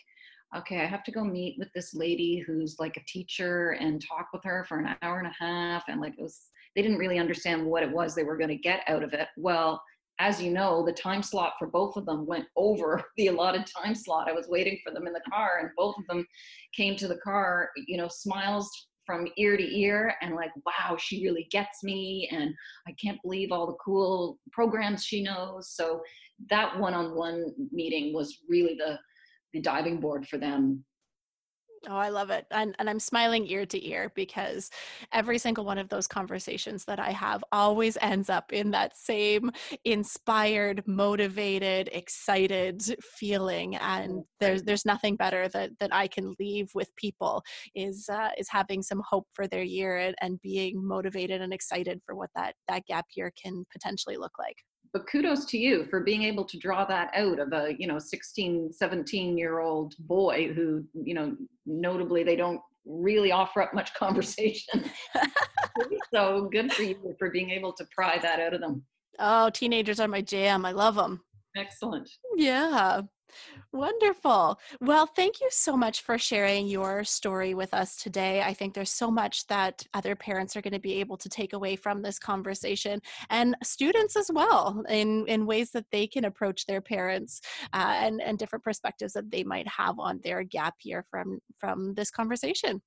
okay 0.55 0.83
i 0.83 0.85
have 0.85 1.03
to 1.05 1.13
go 1.13 1.25
meet 1.25 1.57
with 1.59 1.73
this 1.75 1.95
lady 1.95 2.45
who's 2.47 2.77
like 2.79 2.99
a 2.99 3.05
teacher 3.07 3.71
and 3.81 4.05
talk 4.07 4.29
with 4.35 4.45
her 4.45 4.67
for 4.69 4.79
an 4.79 4.95
hour 5.01 5.19
and 5.19 5.27
a 5.27 5.35
half 5.39 5.85
and 5.89 5.99
like 5.99 6.13
it 6.19 6.23
was 6.23 6.51
they 6.77 6.83
didn't 6.83 6.99
really 6.99 7.19
understand 7.19 7.65
what 7.65 7.83
it 7.83 7.91
was 7.91 8.15
they 8.15 8.25
were 8.25 8.37
going 8.37 8.49
to 8.49 8.57
get 8.57 8.83
out 8.89 9.03
of 9.03 9.13
it. 9.13 9.29
Well 9.37 9.81
as 10.21 10.43
you 10.43 10.51
know 10.51 10.85
the 10.85 10.93
time 10.93 11.23
slot 11.23 11.55
for 11.59 11.67
both 11.67 11.97
of 11.97 12.07
them 12.07 12.27
went 12.27 12.47
over 12.57 13.03
the 13.17 13.29
allotted 13.29 13.65
time 13.67 13.95
slot. 13.95 14.29
I 14.29 14.33
was 14.33 14.49
waiting 14.49 14.79
for 14.85 14.93
them 14.93 15.07
in 15.07 15.13
the 15.13 15.31
car 15.31 15.59
and 15.61 15.71
both 15.77 15.97
of 15.99 16.07
them 16.09 16.27
came 16.77 16.97
to 16.97 17.09
the 17.09 17.19
car 17.19 17.71
you 17.87 17.97
know 17.97 18.09
smiles 18.09 18.69
from 19.07 19.29
ear 19.37 19.57
to 19.57 19.79
ear 19.79 20.15
and 20.23 20.35
like 20.35 20.51
wow 20.65 20.97
she 20.97 21.23
really 21.25 21.47
gets 21.51 21.83
me 21.83 22.29
and 22.33 22.55
i 22.89 22.93
can't 22.93 23.21
believe 23.23 23.53
all 23.53 23.67
the 23.67 23.77
cool 23.85 24.39
programs 24.53 25.05
she 25.05 25.23
knows. 25.23 25.71
So 25.71 26.03
that 26.51 26.79
one-on-one 26.79 27.55
meeting 27.73 28.13
was 28.13 28.39
really 28.49 28.75
the 28.75 28.99
the 29.53 29.61
diving 29.61 30.01
board 30.01 30.27
for 30.27 30.37
them 30.37 30.85
Oh, 31.89 31.97
I 31.97 32.09
love 32.09 32.31
it. 32.31 32.47
And, 32.51 32.75
and 32.79 32.89
I'm 32.89 32.99
smiling 33.01 33.47
ear 33.47 33.67
to 33.67 33.87
ear 33.87 34.11
because 34.15 34.71
every 35.13 35.39
single 35.39 35.65
one 35.65 35.77
of 35.77 35.89
those 35.89 36.07
conversations 36.07 36.85
that 36.87 36.99
I 36.99 37.11
have 37.11 37.45
always 37.53 37.99
ends 38.01 38.31
up 38.31 38.53
in 38.53 38.71
that 38.71 38.97
same 38.97 39.51
inspired, 39.85 40.83
motivated, 40.87 41.91
excited 41.93 42.83
feeling. 43.03 43.77
And 43.77 44.25
there's 44.41 44.63
there's 44.63 44.87
nothing 44.87 45.17
better 45.17 45.49
that, 45.49 45.71
that 45.81 45.95
I 45.95 46.09
can 46.09 46.35
leave 46.39 46.71
with 46.75 46.95
people 46.97 47.43
is 47.75 48.09
uh, 48.09 48.31
is 48.39 48.49
having 48.49 48.83
some 48.83 49.03
hope 49.07 49.27
for 49.35 49.47
their 49.47 49.63
year 49.63 49.99
and, 49.99 50.15
and 50.23 50.41
being 50.41 50.87
motivated 50.87 51.43
and 51.43 51.53
excited 51.53 52.01
for 52.07 52.15
what 52.15 52.31
that, 52.35 52.55
that 52.69 52.87
gap 52.87 53.07
year 53.15 53.31
can 53.41 53.65
potentially 53.73 54.17
look 54.17 54.39
like 54.39 54.57
but 54.95 55.09
kudos 55.09 55.45
to 55.47 55.59
you 55.59 55.85
for 55.91 56.01
being 56.01 56.23
able 56.23 56.45
to 56.45 56.57
draw 56.57 56.85
that 56.85 57.11
out 57.15 57.41
of 57.41 57.53
a 57.53 57.75
you 57.79 57.87
know 57.87 57.99
16 57.99 58.73
17 58.73 59.37
year 59.37 59.59
old 59.59 59.95
boy 59.99 60.53
who 60.55 60.85
you 60.95 61.13
know 61.13 61.37
notably 61.67 62.23
they 62.23 62.37
don't 62.37 62.61
really 62.87 63.33
offer 63.33 63.61
up 63.61 63.75
much 63.75 63.93
conversation. 63.99 64.91
So 66.13 66.49
good 66.53 66.73
for 66.73 66.85
you 66.85 67.17
for 67.19 67.31
being 67.31 67.51
able 67.51 67.73
to 67.73 67.85
pry 67.93 68.17
that 68.23 68.39
out 68.39 68.55
of 68.55 68.61
them. 68.61 68.85
Oh 69.19 69.51
teenagers 69.51 69.99
are 69.99 70.07
my 70.07 70.21
jam. 70.21 70.65
I 70.65 70.71
love 70.71 70.95
them 70.95 71.21
excellent. 71.57 72.09
Yeah 72.37 73.03
Wonderful. 73.73 74.59
Well, 74.81 75.07
thank 75.07 75.41
you 75.41 75.49
so 75.51 75.77
much 75.77 76.03
for 76.03 76.19
sharing 76.19 76.67
your 76.67 77.05
story 77.05 77.55
with 77.55 77.75
us 77.75 77.97
today. 77.97 78.43
I 78.43 78.55
think 78.55 78.75
there's 78.75 78.91
so 78.91 79.11
much 79.11 79.47
that 79.49 79.87
other 79.95 80.15
parents 80.15 80.57
are 80.57 80.63
going 80.63 80.73
to 80.73 80.81
be 80.81 81.01
able 81.01 81.17
to 81.19 81.29
take 81.29 81.53
away 81.53 81.77
from 81.77 82.03
this 82.03 82.19
conversation 82.19 83.01
and 83.31 83.57
students 83.63 84.17
as 84.17 84.31
well 84.33 84.85
in, 84.89 85.27
in 85.27 85.47
ways 85.47 85.71
that 85.73 85.87
they 85.91 86.07
can 86.07 86.25
approach 86.25 86.67
their 86.67 86.81
parents 86.81 87.41
uh, 87.73 87.95
and, 87.97 88.21
and 88.23 88.39
different 88.39 88.65
perspectives 88.65 89.13
that 89.15 89.31
they 89.31 89.45
might 89.45 89.69
have 89.69 89.99
on 89.99 90.21
their 90.23 90.43
gap 90.43 90.75
year 90.83 91.05
from, 91.11 91.41
from 91.59 91.95
this 91.95 92.11
conversation. 92.11 92.81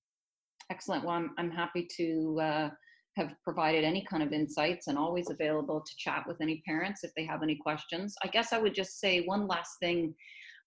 Excellent. 0.70 1.04
Well, 1.04 1.16
I'm, 1.16 1.32
I'm 1.38 1.52
happy 1.52 1.88
to 1.98 2.40
uh, 2.42 2.70
have 3.18 3.34
provided 3.44 3.84
any 3.84 4.06
kind 4.10 4.24
of 4.24 4.32
insights 4.32 4.88
and 4.88 4.98
always 4.98 5.30
available 5.30 5.82
to 5.82 5.94
chat 5.98 6.24
with 6.28 6.40
any 6.42 6.62
parents 6.66 7.04
if 7.04 7.12
they 7.16 7.26
have 7.26 7.44
any 7.44 7.56
questions. 7.56 8.16
I 8.24 8.28
guess 8.28 8.54
I 8.54 8.60
would 8.60 8.74
just 8.74 9.00
say 9.00 9.24
one 9.26 9.48
last 9.48 9.72
thing 9.82 10.16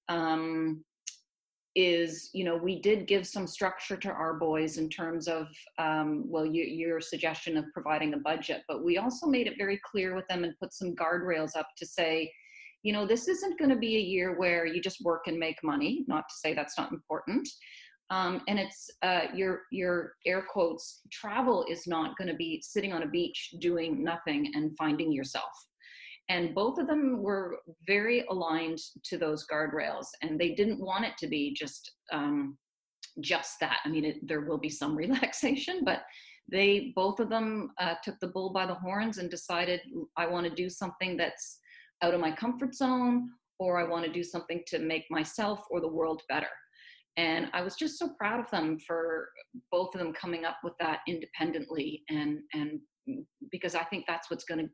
um, 0.08 0.84
is 1.76 2.30
you 2.32 2.44
know 2.44 2.56
we 2.56 2.80
did 2.80 3.06
give 3.06 3.24
some 3.24 3.46
structure 3.46 3.96
to 3.96 4.10
our 4.10 4.34
boys 4.34 4.76
in 4.76 4.88
terms 4.88 5.28
of 5.28 5.46
um, 5.78 6.24
well 6.26 6.44
you, 6.44 6.64
your 6.64 7.00
suggestion 7.00 7.56
of 7.56 7.64
providing 7.72 8.12
a 8.14 8.18
budget 8.18 8.62
but 8.66 8.84
we 8.84 8.98
also 8.98 9.28
made 9.28 9.46
it 9.46 9.54
very 9.56 9.80
clear 9.88 10.16
with 10.16 10.26
them 10.28 10.42
and 10.42 10.58
put 10.58 10.74
some 10.74 10.96
guardrails 10.96 11.56
up 11.56 11.68
to 11.76 11.86
say 11.86 12.30
you 12.82 12.92
know 12.92 13.06
this 13.06 13.28
isn't 13.28 13.56
going 13.56 13.70
to 13.70 13.76
be 13.76 13.96
a 13.96 14.00
year 14.00 14.36
where 14.36 14.66
you 14.66 14.82
just 14.82 15.04
work 15.04 15.28
and 15.28 15.38
make 15.38 15.62
money 15.62 16.04
not 16.08 16.24
to 16.28 16.34
say 16.34 16.52
that's 16.52 16.76
not 16.76 16.90
important 16.90 17.48
um, 18.10 18.42
and 18.48 18.58
it's 18.58 18.90
uh, 19.02 19.26
your 19.34 19.62
your 19.70 20.14
air 20.26 20.44
quotes 20.50 21.00
travel 21.12 21.64
is 21.70 21.86
not 21.86 22.16
going 22.18 22.28
to 22.28 22.34
be 22.34 22.60
sitting 22.62 22.92
on 22.92 23.04
a 23.04 23.08
beach 23.08 23.54
doing 23.60 24.02
nothing 24.02 24.50
and 24.54 24.76
finding 24.76 25.12
yourself. 25.12 25.50
And 26.28 26.54
both 26.54 26.78
of 26.78 26.86
them 26.86 27.22
were 27.22 27.58
very 27.86 28.24
aligned 28.30 28.78
to 29.04 29.18
those 29.18 29.46
guardrails 29.52 30.06
and 30.22 30.38
they 30.38 30.54
didn't 30.54 30.80
want 30.80 31.04
it 31.04 31.14
to 31.18 31.26
be 31.26 31.54
just 31.54 31.92
um, 32.12 32.56
just 33.20 33.58
that. 33.60 33.78
I 33.84 33.88
mean 33.88 34.04
it, 34.04 34.16
there 34.26 34.42
will 34.42 34.58
be 34.58 34.68
some 34.68 34.96
relaxation 35.04 35.82
but 35.84 36.02
they 36.50 36.92
both 36.96 37.20
of 37.20 37.28
them 37.28 37.70
uh, 37.78 37.94
took 38.02 38.18
the 38.20 38.28
bull 38.28 38.52
by 38.52 38.66
the 38.66 38.74
horns 38.74 39.18
and 39.18 39.30
decided 39.30 39.80
i 40.16 40.26
want 40.26 40.46
to 40.46 40.54
do 40.54 40.68
something 40.68 41.16
that's 41.16 41.58
out 42.02 42.14
of 42.14 42.20
my 42.20 42.32
comfort 42.32 42.74
zone 42.74 43.28
or 43.58 43.78
i 43.78 43.84
want 43.84 44.04
to 44.04 44.12
do 44.12 44.24
something 44.24 44.62
to 44.66 44.78
make 44.78 45.04
myself 45.10 45.60
or 45.70 45.80
the 45.80 45.88
world 45.88 46.22
better 46.28 46.48
and 47.20 47.48
i 47.52 47.60
was 47.62 47.76
just 47.76 47.98
so 47.98 48.08
proud 48.18 48.40
of 48.40 48.50
them 48.50 48.78
for 48.86 49.28
both 49.70 49.94
of 49.94 50.00
them 50.00 50.12
coming 50.12 50.44
up 50.44 50.56
with 50.64 50.72
that 50.80 51.00
independently 51.06 52.02
and 52.08 52.38
and 52.54 52.80
because 53.50 53.74
i 53.74 53.84
think 53.84 54.04
that's 54.06 54.30
what's 54.30 54.44
going 54.44 54.60
to 54.60 54.70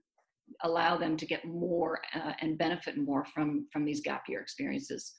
allow 0.63 0.97
them 0.97 1.17
to 1.17 1.27
get 1.27 1.45
more 1.45 1.99
uh, 2.15 2.33
and 2.41 2.57
benefit 2.59 2.97
more 2.97 3.25
from 3.35 3.67
from 3.73 3.85
these 3.85 4.01
gap 4.01 4.23
year 4.29 4.41
experiences 4.41 5.15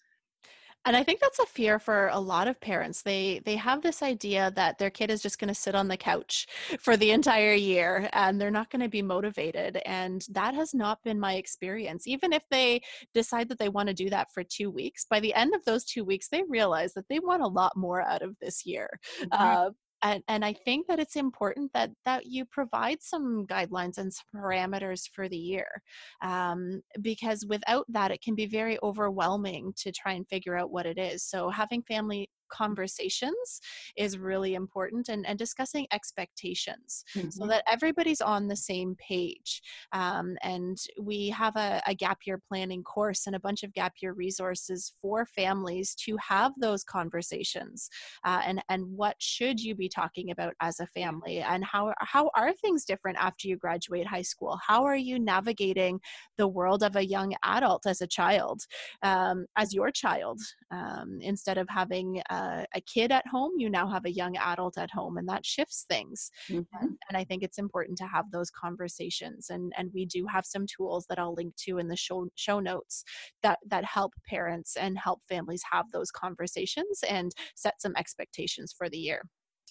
and 0.87 0.95
i 0.95 1.03
think 1.03 1.19
that's 1.19 1.39
a 1.39 1.45
fear 1.45 1.79
for 1.79 2.09
a 2.13 2.19
lot 2.19 2.47
of 2.47 2.59
parents. 2.61 3.01
They 3.01 3.41
they 3.45 3.55
have 3.55 3.81
this 3.81 4.03
idea 4.03 4.51
that 4.55 4.77
their 4.77 4.89
kid 4.89 5.09
is 5.09 5.21
just 5.21 5.39
going 5.39 5.47
to 5.47 5.55
sit 5.55 5.75
on 5.75 5.87
the 5.87 5.97
couch 5.97 6.47
for 6.79 6.95
the 6.97 7.11
entire 7.11 7.53
year 7.53 8.09
and 8.13 8.39
they're 8.39 8.51
not 8.51 8.69
going 8.69 8.81
to 8.81 8.89
be 8.89 9.01
motivated 9.01 9.77
and 9.85 10.25
that 10.29 10.53
has 10.53 10.73
not 10.73 11.03
been 11.03 11.19
my 11.19 11.33
experience. 11.33 12.07
Even 12.07 12.33
if 12.33 12.43
they 12.51 12.81
decide 13.13 13.49
that 13.49 13.59
they 13.59 13.69
want 13.69 13.87
to 13.87 13.93
do 13.93 14.09
that 14.09 14.27
for 14.33 14.43
2 14.43 14.69
weeks 14.69 15.05
by 15.09 15.19
the 15.19 15.33
end 15.33 15.55
of 15.55 15.63
those 15.65 15.83
2 15.85 16.03
weeks 16.05 16.29
they 16.29 16.43
realize 16.47 16.93
that 16.93 17.07
they 17.09 17.19
want 17.19 17.41
a 17.41 17.47
lot 17.47 17.75
more 17.75 18.01
out 18.01 18.21
of 18.21 18.35
this 18.39 18.65
year. 18.65 18.89
Mm-hmm. 19.21 19.27
uh, 19.31 19.69
and, 20.03 20.23
and 20.27 20.43
i 20.45 20.53
think 20.53 20.87
that 20.87 20.99
it's 20.99 21.15
important 21.15 21.71
that 21.73 21.91
that 22.05 22.25
you 22.25 22.45
provide 22.45 23.01
some 23.01 23.45
guidelines 23.47 23.97
and 23.97 24.13
some 24.13 24.25
parameters 24.35 25.09
for 25.13 25.27
the 25.29 25.37
year 25.37 25.81
um, 26.21 26.81
because 27.01 27.45
without 27.45 27.85
that 27.89 28.11
it 28.11 28.21
can 28.21 28.35
be 28.35 28.45
very 28.45 28.77
overwhelming 28.83 29.73
to 29.77 29.91
try 29.91 30.13
and 30.13 30.27
figure 30.27 30.57
out 30.57 30.71
what 30.71 30.85
it 30.85 30.97
is. 30.97 31.23
So 31.23 31.49
having 31.49 31.81
family 31.83 32.29
conversations 32.49 33.61
is 33.95 34.17
really 34.17 34.55
important 34.55 35.09
and, 35.09 35.25
and 35.25 35.37
discussing 35.37 35.87
expectations 35.91 37.03
mm-hmm. 37.15 37.29
so 37.29 37.47
that 37.47 37.63
everybody's 37.71 38.21
on 38.21 38.47
the 38.47 38.55
same 38.55 38.95
page. 38.95 39.61
Um, 39.91 40.37
and 40.43 40.77
we 40.99 41.29
have 41.29 41.55
a, 41.55 41.81
a 41.85 41.93
gap 41.93 42.19
year 42.25 42.39
planning 42.47 42.83
course 42.83 43.27
and 43.27 43.35
a 43.35 43.39
bunch 43.39 43.63
of 43.63 43.73
gap 43.73 43.93
year 44.01 44.13
resources 44.13 44.93
for 45.01 45.25
families 45.25 45.95
to 45.95 46.17
have 46.27 46.51
those 46.59 46.83
conversations 46.83 47.89
uh, 48.23 48.41
and, 48.45 48.61
and 48.69 48.85
what 48.85 49.15
should 49.19 49.59
you 49.59 49.75
be 49.75 49.89
talking 49.89 50.31
about 50.31 50.53
as 50.61 50.79
a 50.79 50.87
family 50.87 51.39
and 51.39 51.63
how, 51.63 51.93
how 51.99 52.29
are 52.35 52.53
things 52.53 52.85
different 52.85 53.17
after 53.19 53.47
you 53.47 53.57
graduate 53.57 54.07
high 54.07 54.21
school? 54.21 54.59
How 54.65 54.83
are 54.85 54.95
you 54.95 55.19
navigating 55.19 55.99
the 56.37 56.47
world 56.47 56.83
of 56.83 56.95
a 56.95 57.05
young 57.05 57.35
adult 57.43 57.85
as 57.85 58.01
a 58.01 58.07
child, 58.07 58.61
um, 59.03 59.45
as 59.55 59.73
your 59.73 59.91
child, 59.91 60.39
um, 60.71 61.19
instead 61.21 61.57
of 61.57 61.67
having 61.69 62.21
uh, 62.29 62.36
a 62.37 62.81
kid 62.81 63.11
at 63.11 63.27
home, 63.27 63.53
you 63.57 63.69
now 63.69 63.87
have 63.87 64.05
a 64.05 64.11
young 64.11 64.37
adult 64.37 64.77
at 64.77 64.91
home, 64.91 65.17
and 65.17 65.27
that 65.29 65.45
shifts 65.45 65.85
things. 65.89 66.31
Mm-hmm. 66.49 66.61
And, 66.81 66.97
and, 67.09 67.17
I 67.17 67.23
think 67.23 67.43
it's 67.43 67.57
important 67.57 67.97
to 67.99 68.07
have 68.07 68.25
those 68.31 68.49
conversations. 68.49 69.49
And 69.49 69.73
and 69.77 69.91
we 69.93 70.05
do 70.05 70.25
have 70.27 70.45
some 70.45 70.65
tools 70.67 71.05
that 71.09 71.19
I'll 71.19 71.33
link 71.33 71.55
to 71.65 71.77
in 71.77 71.87
the 71.87 71.95
show 71.95 72.27
show 72.35 72.59
notes 72.59 73.03
that 73.43 73.59
that 73.67 73.85
help 73.85 74.13
parents 74.27 74.75
and 74.77 74.97
help 74.97 75.21
families 75.27 75.63
have 75.71 75.85
those 75.91 76.11
conversations 76.11 77.03
and 77.09 77.31
set 77.55 77.81
some 77.81 77.93
expectations 77.97 78.73
for 78.77 78.89
the 78.89 78.97
year 78.97 79.21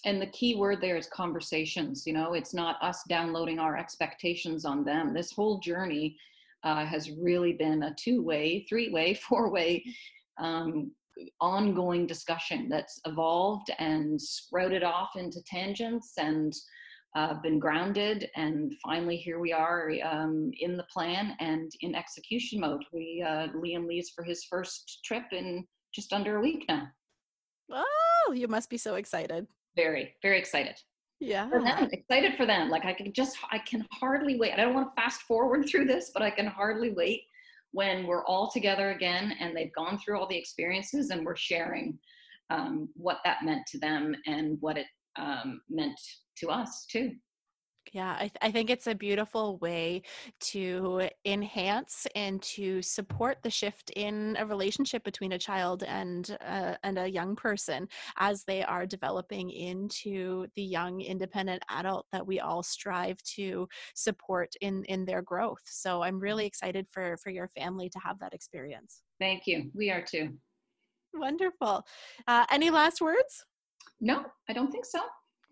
and 0.05 0.20
the 0.20 0.26
key 0.26 0.55
word 0.55 0.81
there 0.81 0.96
is 0.96 1.07
conversations 1.09 2.07
you 2.07 2.12
know 2.12 2.35
it's 2.35 2.55
not 2.55 2.76
us 2.83 3.02
downloading 3.09 3.59
our 3.59 3.76
expectations 3.76 4.64
on 4.64 4.85
them 4.85 5.14
this 5.14 5.33
whole 5.33 5.59
journey 5.61 6.16
uh, 6.64 6.85
has 6.85 7.11
really 7.11 7.52
been 7.52 7.83
a 7.85 7.94
two-way 7.94 8.64
three-way 8.68 9.14
four-way 9.29 9.85
um, 10.38 10.90
ongoing 11.40 12.07
discussion 12.07 12.68
that's 12.68 13.00
evolved 13.07 13.70
and 13.79 14.20
sprouted 14.20 14.83
off 14.83 15.11
into 15.16 15.42
tangents 15.44 16.12
and 16.18 16.52
uh, 17.16 17.35
been 17.42 17.59
grounded. 17.59 18.29
And 18.37 18.74
finally, 18.85 19.16
here 19.16 19.40
we 19.40 19.52
are 19.52 19.90
um, 20.05 20.50
in 20.61 20.76
the 20.76 20.85
plan 20.92 21.35
and 21.40 21.70
in 21.81 21.94
execution 21.94 22.61
mode. 22.61 22.85
We 22.92 23.24
uh, 23.26 23.48
Liam 23.57 23.88
leaves 23.88 24.11
for 24.14 24.22
his 24.22 24.44
first 24.44 25.00
trip 25.05 25.24
in 25.33 25.66
just 25.94 26.12
under 26.12 26.37
a 26.37 26.42
week 26.42 26.64
now. 26.68 26.88
Oh, 27.72 28.33
you 28.35 28.48
must 28.48 28.68
be 28.68 28.76
so 28.76 28.96
excited. 28.96 29.46
Very, 29.76 30.14
very 30.22 30.38
excited. 30.38 30.76
Yeah. 31.18 31.48
For 31.48 31.62
them, 31.62 31.88
excited 31.92 32.37
for 32.37 32.44
them. 32.44 32.68
Like 32.68 32.85
I 32.85 32.92
can 32.92 33.12
just, 33.12 33.38
I 33.50 33.59
can 33.59 33.87
hardly 33.90 34.38
wait. 34.38 34.52
I 34.52 34.57
don't 34.57 34.74
want 34.74 34.94
to 34.94 35.00
fast 35.00 35.22
forward 35.22 35.66
through 35.66 35.87
this, 35.87 36.11
but 36.12 36.22
I 36.22 36.31
can 36.31 36.46
hardly 36.46 36.90
wait 36.90 37.22
when 37.76 38.06
we're 38.06 38.24
all 38.24 38.50
together 38.50 38.92
again 38.92 39.34
and 39.38 39.54
they've 39.54 39.74
gone 39.74 39.98
through 39.98 40.18
all 40.18 40.26
the 40.26 40.36
experiences 40.36 41.10
and 41.10 41.26
we're 41.26 41.36
sharing 41.36 41.98
um, 42.48 42.88
what 42.94 43.18
that 43.22 43.44
meant 43.44 43.66
to 43.66 43.78
them 43.78 44.16
and 44.26 44.56
what 44.60 44.78
it 44.78 44.86
um, 45.18 45.60
meant 45.68 46.00
to 46.38 46.48
us 46.48 46.86
too. 46.90 47.12
Yeah, 47.92 48.14
I, 48.14 48.20
th- 48.20 48.37
I, 48.42 48.51
think 48.51 48.70
it's 48.70 48.87
a 48.87 48.94
beautiful 48.94 49.59
way 49.59 50.03
to 50.40 51.09
enhance 51.25 52.07
and 52.14 52.42
to 52.42 52.83
support 52.83 53.38
the 53.42 53.51
shift 53.51 53.90
in 53.96 54.37
a 54.38 54.46
relationship 54.46 55.05
between 55.05 55.33
a 55.33 55.38
child 55.38 55.83
and 55.85 56.37
uh, 56.46 56.75
and 56.83 56.99
a 56.99 57.09
young 57.09 57.37
person 57.37 57.88
as 58.18 58.44
they 58.44 58.62
are 58.62 58.87
developing 58.87 59.51
into 59.51 60.46
the 60.57 60.62
young 60.62 61.01
independent 61.01 61.62
adult 61.70 62.07
that 62.12 62.27
we 62.27 62.40
all 62.40 62.62
strive 62.62 63.22
to 63.22 63.68
support 63.94 64.53
in 64.61 64.85
in 64.85 65.05
their 65.05 65.22
growth. 65.22 65.62
So 65.64 66.03
I'm 66.03 66.18
really 66.18 66.46
excited 66.46 66.87
for 66.90 67.16
for 67.18 67.31
your 67.31 67.49
family 67.49 67.88
to 67.90 67.99
have 67.99 68.18
that 68.20 68.35
experience. 68.35 69.03
Thank 69.20 69.46
you. 69.46 69.70
We 69.75 69.90
are 69.90 70.03
too. 70.03 70.37
Wonderful. 71.14 71.85
Uh, 72.27 72.46
any 72.51 72.70
last 72.70 73.01
words? 73.01 73.44
No, 74.01 74.25
I 74.49 74.53
don't 74.53 74.70
think 74.70 74.85
so. 74.85 75.01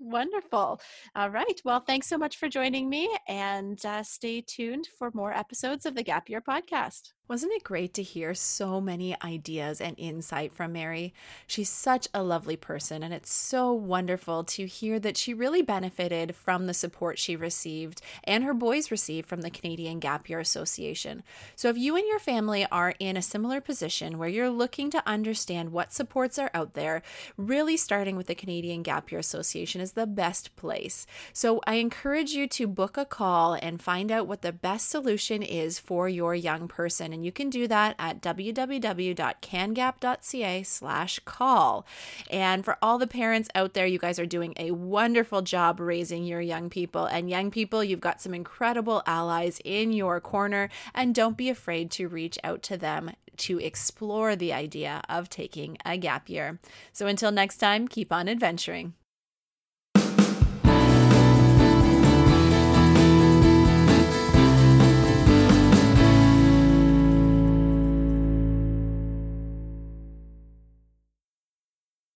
Wonderful. 0.04 0.82
All 1.16 1.30
right. 1.30 1.58
Well, 1.64 1.80
thanks 1.80 2.08
so 2.08 2.18
much 2.18 2.36
for 2.36 2.46
joining 2.46 2.90
me 2.90 3.08
and 3.26 3.82
uh, 3.86 4.02
stay 4.02 4.42
tuned 4.46 4.86
for 4.98 5.10
more 5.14 5.32
episodes 5.32 5.86
of 5.86 5.94
the 5.94 6.02
Gap 6.02 6.28
Year 6.28 6.42
podcast. 6.42 7.12
Wasn't 7.26 7.52
it 7.52 7.64
great 7.64 7.94
to 7.94 8.02
hear 8.02 8.34
so 8.34 8.82
many 8.82 9.16
ideas 9.22 9.80
and 9.80 9.98
insight 9.98 10.52
from 10.52 10.74
Mary? 10.74 11.14
She's 11.46 11.70
such 11.70 12.06
a 12.12 12.22
lovely 12.22 12.54
person, 12.54 13.02
and 13.02 13.14
it's 13.14 13.32
so 13.32 13.72
wonderful 13.72 14.44
to 14.44 14.66
hear 14.66 14.98
that 14.98 15.16
she 15.16 15.32
really 15.32 15.62
benefited 15.62 16.36
from 16.36 16.66
the 16.66 16.74
support 16.74 17.18
she 17.18 17.34
received 17.34 18.02
and 18.24 18.44
her 18.44 18.52
boys 18.52 18.90
received 18.90 19.26
from 19.26 19.40
the 19.40 19.48
Canadian 19.48 20.00
Gap 20.00 20.28
Year 20.28 20.38
Association. 20.38 21.22
So, 21.56 21.70
if 21.70 21.78
you 21.78 21.96
and 21.96 22.06
your 22.06 22.18
family 22.18 22.66
are 22.70 22.94
in 22.98 23.16
a 23.16 23.22
similar 23.22 23.62
position 23.62 24.18
where 24.18 24.28
you're 24.28 24.50
looking 24.50 24.90
to 24.90 25.02
understand 25.08 25.72
what 25.72 25.94
supports 25.94 26.38
are 26.38 26.50
out 26.52 26.74
there, 26.74 27.00
really 27.38 27.78
starting 27.78 28.16
with 28.16 28.26
the 28.26 28.34
Canadian 28.34 28.82
Gap 28.82 29.10
Year 29.10 29.18
Association 29.18 29.80
is 29.80 29.92
the 29.92 30.06
best 30.06 30.54
place. 30.56 31.06
So, 31.32 31.62
I 31.66 31.76
encourage 31.76 32.32
you 32.32 32.46
to 32.48 32.66
book 32.66 32.98
a 32.98 33.06
call 33.06 33.54
and 33.54 33.80
find 33.80 34.12
out 34.12 34.28
what 34.28 34.42
the 34.42 34.52
best 34.52 34.90
solution 34.90 35.42
is 35.42 35.78
for 35.78 36.06
your 36.06 36.34
young 36.34 36.68
person 36.68 37.13
and 37.14 37.24
you 37.24 37.32
can 37.32 37.48
do 37.48 37.66
that 37.68 37.94
at 37.98 38.20
www.cangap.ca 38.20 40.62
slash 40.64 41.20
call. 41.24 41.86
And 42.30 42.64
for 42.64 42.76
all 42.82 42.98
the 42.98 43.06
parents 43.06 43.48
out 43.54 43.72
there, 43.72 43.86
you 43.86 43.98
guys 43.98 44.18
are 44.18 44.26
doing 44.26 44.52
a 44.58 44.72
wonderful 44.72 45.40
job 45.40 45.80
raising 45.80 46.24
your 46.24 46.40
young 46.40 46.68
people. 46.68 47.06
And 47.06 47.30
young 47.30 47.50
people, 47.50 47.82
you've 47.82 48.00
got 48.00 48.20
some 48.20 48.34
incredible 48.34 49.02
allies 49.06 49.60
in 49.64 49.92
your 49.92 50.20
corner, 50.20 50.68
and 50.94 51.14
don't 51.14 51.36
be 51.36 51.48
afraid 51.48 51.90
to 51.92 52.08
reach 52.08 52.38
out 52.44 52.62
to 52.64 52.76
them 52.76 53.12
to 53.36 53.60
explore 53.60 54.36
the 54.36 54.52
idea 54.52 55.00
of 55.08 55.30
taking 55.30 55.78
a 55.84 55.96
gap 55.96 56.28
year. 56.28 56.60
So 56.92 57.06
until 57.06 57.32
next 57.32 57.58
time, 57.58 57.88
keep 57.88 58.12
on 58.12 58.28
adventuring. 58.28 58.94